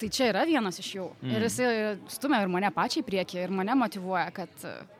[0.00, 1.06] tai čia yra vienas iš jų.
[1.20, 1.32] Mm.
[1.36, 1.68] Ir jisai
[2.08, 4.48] stumia ir mane pačiai priekį, ir mane motivuoja, kad,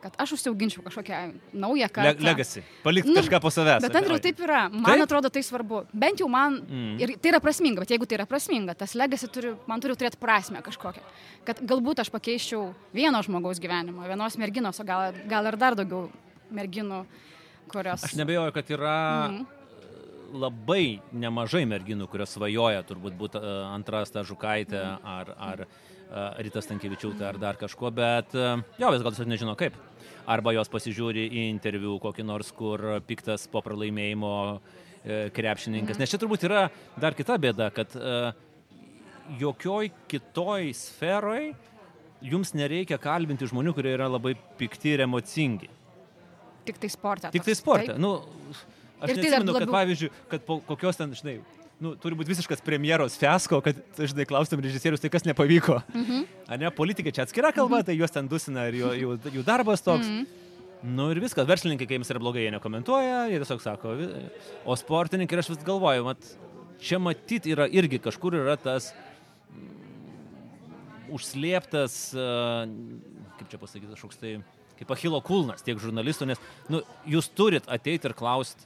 [0.03, 1.21] kad aš užsiauginčiau kažkokią
[1.53, 2.23] naują Le, kartą.
[2.27, 2.61] legacy.
[2.85, 3.81] Palikti Nu, kažką po savęs.
[3.81, 3.95] Bet?
[3.97, 4.61] Andriu, taip yra.
[4.69, 5.03] Man Taip?
[5.07, 5.83] atrodo tai svarbu.
[5.93, 6.59] Bent jau man.
[6.61, 6.83] Mm.
[6.83, 6.99] Mm.
[7.01, 10.19] Ir tai yra prasminga, bet jeigu tai yra prasminga, tas legacy turi, man turi turėti
[10.21, 11.01] prasme kažkokią.
[11.49, 16.11] Kad galbūt aš pakeiščiau vieno žmogaus gyvenimą, vienos merginos, o gal, gal ir dar daugiau
[16.51, 17.01] merginų,
[17.71, 18.03] kurios...
[18.03, 18.95] Aš nebejoju, kad yra
[19.31, 19.45] Mhm.
[20.33, 25.07] Labai nemažai merginų, kurios svajoja turbūt būti uh, antras ta žukaitė Mhm.
[25.07, 29.55] ar, ar uh, Rytas Tankievičiūtė ar dar kažko, bet uh, jo, vis gal tiesiog nežino
[29.59, 29.75] kaip.
[30.29, 34.61] Arba jos pasižiūri į interviu kokį nors, kur piktas po pralaimėjimo
[35.33, 35.97] krepšininkas.
[35.97, 36.67] Nes čia turbūt yra
[37.01, 37.89] dar kita bėda, kad
[39.39, 41.55] jokioj kitoj sferoj
[42.21, 45.71] jums nereikia kalbinti žmonių, kurie yra labai pikti ir emocingi.
[46.67, 47.31] Tik tai sporte.
[47.33, 47.55] Tik tai.
[47.57, 47.95] Taip.
[47.97, 48.11] Nu,
[49.01, 51.39] aš tai dar neatsimenu, kad labiau- pavyzdžiui, kad po kokios ten, žinai,
[51.81, 55.79] nu, turi būti visiškas premjeros fiasko, kad, žinai, klaustum režisierius, tai kas nepavyko.
[55.95, 56.21] Mhm.
[56.47, 59.81] Ar ne, politikai čia atskira kalba, tai juos ten dusina ir jų, jų, jų darbas
[59.81, 60.05] toks.
[60.05, 60.37] Mhm.
[60.81, 63.91] Nu ir viskas, verslininkai, kai jiems yra blogai, jie nekomentuoja, jie tiesiog sako,
[64.65, 66.31] o sportininkai, aš vis galvoju, mat,
[66.81, 68.87] čia matyt yra irgi kažkur yra tas
[69.53, 72.65] mm, užslėptas, a,
[73.37, 74.33] kaip čia pasakyti, kažkoks tai,
[74.79, 76.41] kaip Achilo kulnas tiek žurnalistų, nes
[76.73, 76.81] nu,
[77.13, 78.65] jūs turit ateiti ir klausti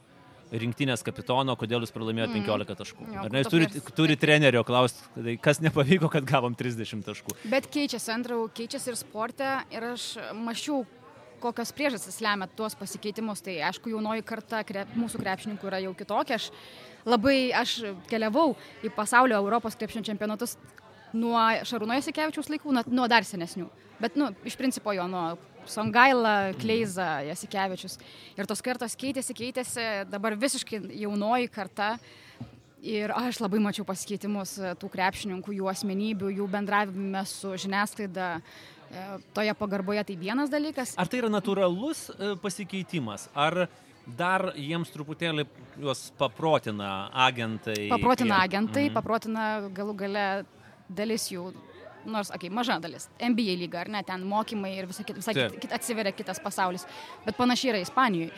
[0.52, 2.78] rinktinės kapitono, kodėl jūs pralaimėjote 15 mm.
[2.80, 3.06] taškų.
[3.12, 6.54] Jo, Ar ne, jūs to turit, prieš- turit trenerio klausti, tai kas nepavyko, kad gavom
[6.58, 7.36] 30 taškų.
[7.50, 10.84] Bet keičiasi, Andriau, keičiasi ir sporte ir aš mačiau,
[11.42, 13.42] kokios priežastys lemia tuos pasikeitimus.
[13.44, 16.38] Tai aišku, jaunoji karta krep, mūsų krepšininkų yra jau kitokia.
[16.38, 16.50] Aš
[17.06, 17.78] labai, aš
[18.10, 18.54] keliavau
[18.86, 20.56] į pasaulio Europos krepšinio čempionatus
[21.16, 23.68] nuo Šarūno Jasikevičiaus laikų, nuo, nuo dar senesnių.
[24.00, 25.36] Bet, nu, iš principo jo nuo
[25.70, 27.98] Songaila, Kleiza, Jasikevičius.
[28.38, 31.96] Ir tos kartos keitėsi, keitėsi, dabar visiškai jaunoji karta.
[32.86, 38.26] Ir aš labai mačiau pasikeitimus e, tų krepšininkų, jų asmenybių, jų bendravime su žiniasklaida,
[38.92, 40.92] e, toje pagarboje tai vienas dalykas.
[41.00, 43.64] Ar tai yra natūralus e, pasikeitimas, ar
[44.06, 45.48] dar jiems truputėlį
[45.82, 47.88] juos paprotina agentai?
[47.90, 48.94] Paprotina kurie- agentai, Mhm.
[49.00, 50.26] paprotina galų gale
[50.88, 51.48] dalis jų,
[52.10, 55.34] nors, okei, okay, maža dalis, NBA lyga, ar ne, ten mokymai ir visa kita, visai
[55.36, 55.56] Taip.
[55.56, 56.86] kit, kit, atsiveria kitas pasaulis,
[57.26, 58.32] bet panašiai yra Ispanijoje.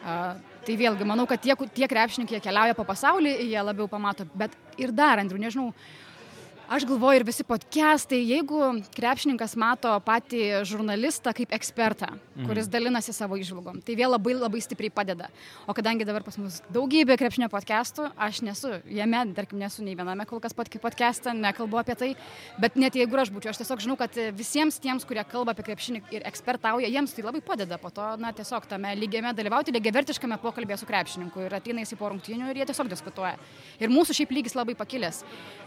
[0.00, 4.54] Uh, tai vėlgi, manau, kad tie, tie krepšininkai keliauja po pasaulį, jie labiau pamato, bet
[4.80, 5.74] ir dar, Andriu, nežinau,
[6.70, 8.60] aš galvoju ir visi podcastai, jeigu
[8.94, 12.12] krepšininkas mato patį žurnalistą kaip ekspertą,
[12.46, 15.26] kuris dalinasi savo išvalgom, tai vėl labai labai stipriai padeda.
[15.66, 20.26] O kadangi dabar pas mus daugybė krepšinio podcastų, aš nesu jame, tarkim, nesu nei viename
[20.30, 22.10] kol kas pod- podcast'e, nekalbu apie tai,
[22.62, 26.04] bet net jeigu aš būčiau, aš tiesiog žinau, kad visiems tiems, kurie kalba apie krepšinį
[26.14, 30.84] ir ekspertauja, jiems tai labai padeda po to, na, tiesiog tame lygiame dalyvauti, lygiavertiškame pokalbėje
[30.84, 33.34] su krepšininku ir ateina į porungtinių ir jie tiesiog diskutuoja.
[33.82, 35.24] Ir mūsų šiaip lygis labai pakilęs.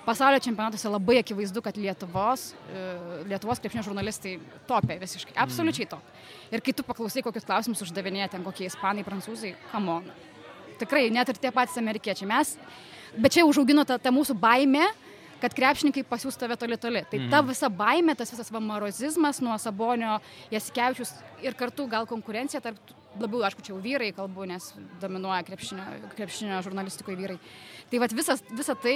[0.07, 2.83] Pasaulio čempionatuose labai akivaizdu, kad Lietuvos, e,
[3.29, 4.37] Lietuvos krepšinio žurnalistai
[4.69, 6.11] topia visiškai, absoliučiai top.
[6.53, 10.07] Ir kai tu paklausai, kokius klausimus uždavinėja ten kokie ispanai, prancūzai, kamon.
[10.81, 12.29] Tikrai, net ir tie patys amerikiečiai.
[12.29, 12.55] Mes,
[13.17, 14.87] bet čia užaugino ta, ta mūsų baime,
[15.43, 17.03] kad krepšininkai pasiūs tave toli toli.
[17.11, 20.17] Tai ta visa baime, tas visas vamarozizmas nuo Sabonio,
[20.53, 22.79] Jasikevičius ir kartu gal konkurencija tarp,
[23.19, 25.83] labiau, aišku, čia jau vyrai kalbu, nes dominuoja krepšinio,
[26.15, 27.37] krepšinio žurnalistikoje vyrai.
[27.91, 28.95] Tai vat visas, visa tai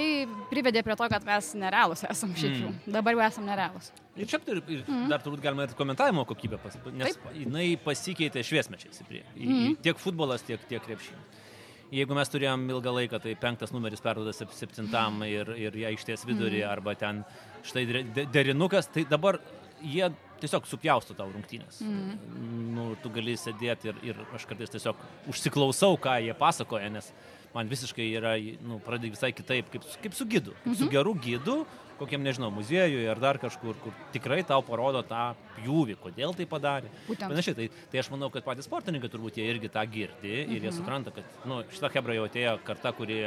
[0.50, 2.72] privedė prie to, kad mes nerealus esam šiaip jau.
[2.98, 3.92] Dabar jau esam nerealus.
[4.18, 4.82] Ir čia ir, ir
[5.12, 7.28] dar turbūt galima ir komentavimo kokybę, pas, nes Taip.
[7.44, 9.34] jinai pasikeitė šviesmečiais į priekį.
[9.36, 9.76] Mm Mhm.
[9.84, 11.46] Tiek futbolas, tiek, tiek krepšinis.
[11.90, 16.60] Jeigu mes turėjom ilgą laiką, tai penktas numeris perduodas sep- septintam ir, ir išties vidurį,
[16.64, 16.70] Mhm.
[16.70, 17.24] arba ten
[17.64, 17.86] štai
[18.32, 19.38] derinukas, tai dabar
[19.82, 21.80] jie tiesiog supjausto tau rungtynės.
[21.80, 22.74] Mhm.
[22.74, 24.96] Nu, tu gali sėdėti ir, ir aš kartais tiesiog
[25.28, 27.12] užsiklausau, ką jie pasakoja, nes
[27.54, 30.52] man visiškai yra, nu, pradedi visai kitaip, kaip, kaip su gidu.
[30.64, 31.66] Kaip su geru gidu,
[31.98, 36.92] kokiam, nežinau, muziejui ar dar kažkur, kur tikrai tau parodo tą pjūvį, kodėl tai padarė.
[37.08, 37.30] Būtent.
[37.32, 40.72] Panašiai, tai, tai aš manau, kad patys sportininkai turbūt jie irgi tą girdi ir jie
[40.74, 43.22] supranta, kad nu, šita hebra jau atėjo karta, kurie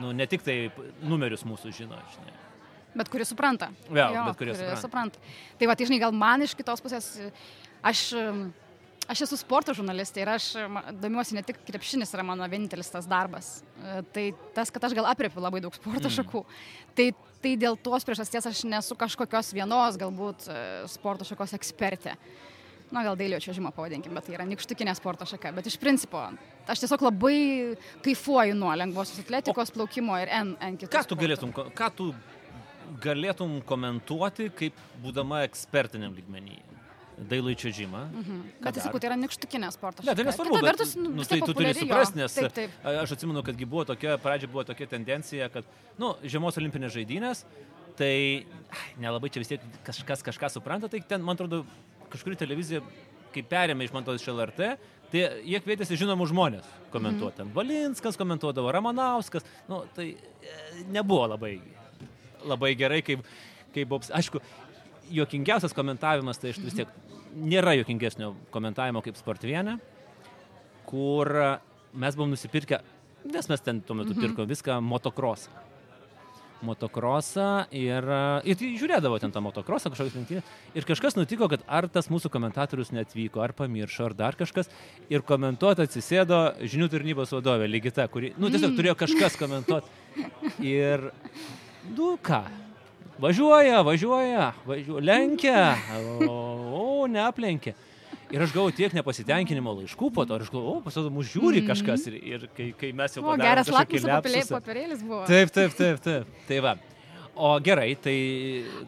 [0.00, 0.58] nu, ne tik tai
[1.04, 2.34] numerius mūsų žino, žinai.
[2.96, 3.68] Bet kuris supranta.
[3.92, 4.80] Jo, bet kurie supranta.
[4.80, 5.34] supranta.
[5.60, 7.10] Tai va, tai žinai, gal man iš kitos pusės,
[7.84, 8.06] aš,
[9.08, 10.46] aš esu sporto žurnalistė ir aš
[11.00, 13.62] domiuosi ne tik krepšinis yra mano vienintelis tas darbas.
[13.82, 16.16] E, Tai tas, kad aš gal apriepiu labai daug sporto Mm.
[16.18, 16.44] šakų.
[16.96, 17.06] Tai,
[17.42, 22.16] tai dėl tos priežasties aš nesu kažkokios vienos galbūt e, sporto šakos ekspertė.
[22.90, 25.50] Na, gal dailio čiažimo pavadinkim, bet tai yra nikštukinė sporto šaka.
[25.56, 26.20] Bet iš principo,
[26.70, 30.92] aš tiesiog labai kaifuoju nuo lengvosios atletikos, plaukimo ir N, N kitų.
[30.94, 31.22] Ką tu sportų.
[31.24, 32.14] galėtum, ką tu
[33.02, 36.14] galėtum komentuoti, kaip būdama ekspertiniam
[37.16, 37.28] lygmenį?
[37.30, 38.02] Dailai čiažimą.
[38.12, 38.40] Mhm.
[38.60, 40.28] Bet sakau, tai yra nikštukinė sporto Ne, tai šaka.
[40.30, 42.70] nesvarbu, bet, vertus, nu, nu, tai tu turi suprasti, nes Taip, taip.
[42.84, 45.64] aš atsimenu, kadgi buvo tokia, pradžioje buvo tokia tendencija, kad,
[45.98, 47.44] nu, žiemos olimpinės žaidynės,
[47.96, 51.64] tai ai, nelabai čia vis tiek kažkas kažką supranta, tai ten, man atrodo,
[52.12, 52.82] kažkuri televizija,
[53.32, 54.76] kai perėmė iš man to iš LRT,
[55.12, 57.44] tai jie kvietėsi žinomų žmonės komentuoti.
[57.46, 57.54] Mhm.
[57.56, 61.60] Valinskas komentuodavo, Ramanauskas, nu, tai e, nebuvo labai,
[62.44, 63.24] labai gerai, kaip,
[63.72, 64.40] kaip buvo, aišku,
[65.16, 66.88] juokingiausias komentavimas, tai aš vis tiek
[67.36, 69.78] nėra juokingesnio komentavimo kaip sportvienė,
[70.88, 71.30] kur
[71.96, 72.80] mes buvom nusipirkę,
[73.32, 74.20] nes mes ten tuo metu Mhm.
[74.22, 75.50] pirkom viską, motokrosą.
[76.64, 78.06] Motokrosą ir,
[78.48, 80.46] ir tai žiūrėdavo ten tą motokrosą, kažkokias lenktynės.
[80.74, 84.70] Ir kažkas nutiko, kad ar tas mūsų komentatorius netvyko, ar pamiršo, ar dar kažkas.
[85.12, 88.76] Ir komentuoti atsisėdo žinių tarnybos vadovė, Ligita, kuri, nu, tiesiog Mm.
[88.78, 89.86] turėjo kažkas komentuoti.
[90.64, 91.12] Ir,
[91.94, 92.40] nu ką,
[93.20, 95.76] važiuoja, važiuoja, važiuoja, lenkia,
[96.26, 96.75] o,
[97.06, 97.76] o neaplenkia.
[98.34, 101.62] Ir aš gavau tiek nepasitenkinimo laiškų po to, ir aš galvoju, o, pasirodo, mūsų žiūri
[101.66, 102.08] kažkas.
[102.10, 104.18] Ir, ir kai, kai mes jau O, geras lakmuso
[104.50, 105.22] popierėlis buvo.
[105.30, 106.38] Taip, taip, taip, taip.
[106.48, 106.74] Tai va.
[107.36, 108.16] O gerai, tai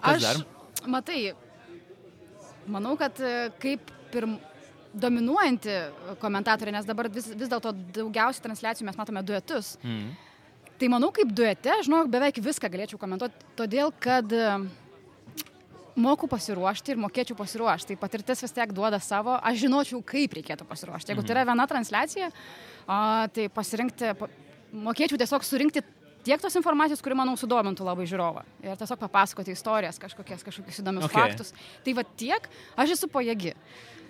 [0.01, 0.43] Aš, dar?
[0.91, 1.21] matai,
[2.67, 4.39] manau, kad e, kaip pirm
[4.99, 5.75] dominuojanti
[6.23, 9.77] komentatorė, nes dabar vis, vis dėlto daugiausiai transliacijų mes matome duetus.
[9.85, 10.17] Mm.
[10.79, 14.59] Tai manau, kaip duete, žinau, beveik viską galėčiau komentuoti, todėl kad, e,
[15.99, 17.93] moku pasiruošti ir mokėčiau pasiruošti.
[17.95, 21.13] Tai patirtis vis tiek duoda savo, aš žinočiau, kaip reikėtų pasiruošti.
[21.13, 22.31] Jeigu tai yra viena transliacija,
[23.35, 24.31] tai pasirinkti, pa,
[24.89, 25.83] mokėčiau tiesiog surinkti
[26.27, 28.43] tiek tos informacijos, kuri, manau, sudomintų labai žiūrovą.
[28.65, 31.17] Ir tiesiog papasakoti istorijas, kažkokias, kažkokius įdomius Okay.
[31.23, 31.55] faktus.
[31.85, 33.55] Tai va tiek, aš esu pajėgi.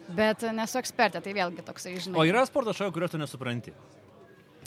[0.09, 2.17] Bet nesu ekspertė, tai vėlgi toksai, žinai.
[2.17, 3.75] O yra sporto šokių, kuriuos tu nesupranti.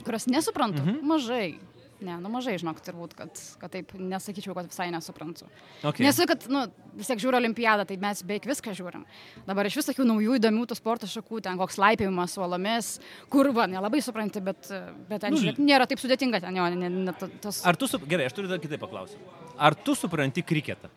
[0.06, 0.82] kurios nesuprantu.
[0.82, 1.02] Mhm.
[1.06, 1.58] Mažai.
[2.02, 5.46] Ne, nu mažai žinok, turbūt, kad, kad taip nesakyčiau, kad visai nesuprantu.
[5.86, 6.02] Okay.
[6.02, 6.64] Nesu, kad, nu,
[6.98, 9.04] vis tiek žiūriu olimpiadą, tai mes beveik viską žiūrim.
[9.46, 12.88] Dabar iš visokių naujų įdomių tų sporto šakų, ten koks laipėjimas uolomis,
[13.30, 14.66] kur, va, nelabai supranti, bet,
[15.08, 17.62] bet ten, Nu, žiūrėk, nėra taip sudėtinga ten jo, ne, ne, ta- tas...
[17.70, 18.02] Ar tu, su...
[18.10, 19.22] gerai, aš turiu dar kitaip paklausyti.
[19.62, 20.90] Ar tu supranti kriketą?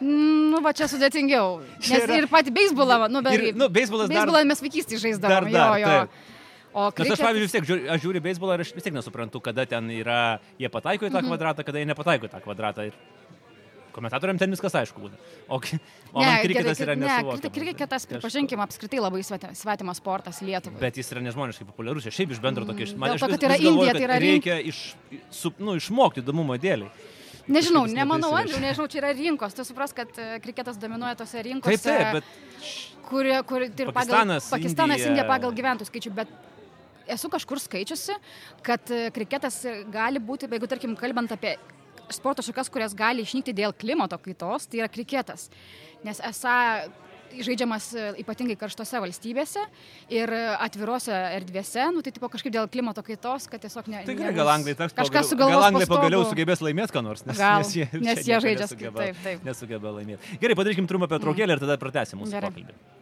[0.00, 1.58] Nu, va čia sudėtingiau.
[1.80, 3.36] Čia Nes yra- ir pati beisbolą, nu, bet...
[3.36, 6.04] Ir, nu, beisbolas dar- Beisbolą mes vaikystėje žaisdavome, Dar, dar, jo, jo.
[6.06, 6.36] taip.
[6.72, 8.94] O Nes aš, kriketas- pavyzdžiui, vis tiek žiūriu, aš žiūriu beisbolą ir aš vis tiek
[8.94, 11.26] nesuprantu, kada ten yra, jie pataiko į tą Mhm.
[11.32, 12.86] kvadratą, kada jie nepataiko į tą kvadratą.
[12.86, 12.92] Ir
[13.92, 15.16] komentatoriam ten viskas aišku būna.
[15.48, 17.40] O, o Ne, man kriketas yra ne, nesuvokiamas.
[17.42, 20.78] krike- kriketas, aš- pripažinkim, apskritai labai sveti- svetimas sportas Lietuvai.
[20.78, 22.04] Bet jis yra nežmoniškai populiarus.
[22.06, 22.94] Šiaip iš bendro tokio iš...
[22.94, 24.94] Mm, dėl to, kad yra Indija, tai yra reikia iš,
[25.30, 26.90] su, nu, išmokti įdomumo dėliai.
[27.50, 28.30] Nežinau, nemanau.
[28.36, 29.54] Andriu, nežinau, čia yra rinkos.
[29.58, 31.82] Tu supras, kad e, kriketas dominuoja tose rinkose.
[31.82, 32.24] Taip, taip, bet
[33.10, 35.08] Kurie, kur, tai Pakistanas, pagal, Pakistanas, Indija.
[35.10, 36.28] Indija pagal gyventojų skaičių, bet
[37.14, 38.16] esu kažkur skaičiusi,
[38.66, 41.56] kad e, kriketas gali būti, jeigu tarkim, kalbant apie
[42.10, 45.48] sporto šakas, kurias gali išnykti dėl klimato kaitos, tai yra kriketas.
[46.06, 46.56] Nes esą
[47.30, 49.62] žaidžiamas e, ypatingai karštose valstybėse
[50.10, 54.02] ir atvirose erdvėse, nu tai tipo kažkaip dėl klimato kaitos, kad tiesiog ne.
[54.08, 55.54] tai gerai, gal anglai taps Kažkas sugalvos.
[55.54, 59.04] Gal anglai pagaliau sugebės laimėti ką nors, nes, Gal, nes jie, nes jie žaidžia nesugeba-
[59.04, 59.44] taip, taip.
[59.46, 60.40] Nesugeba laimėti.
[60.42, 62.50] Gerai, padarykim trumpą pertraukėlę ir tada pratęsim mūsų Gerai.
[62.50, 62.99] pokalbį.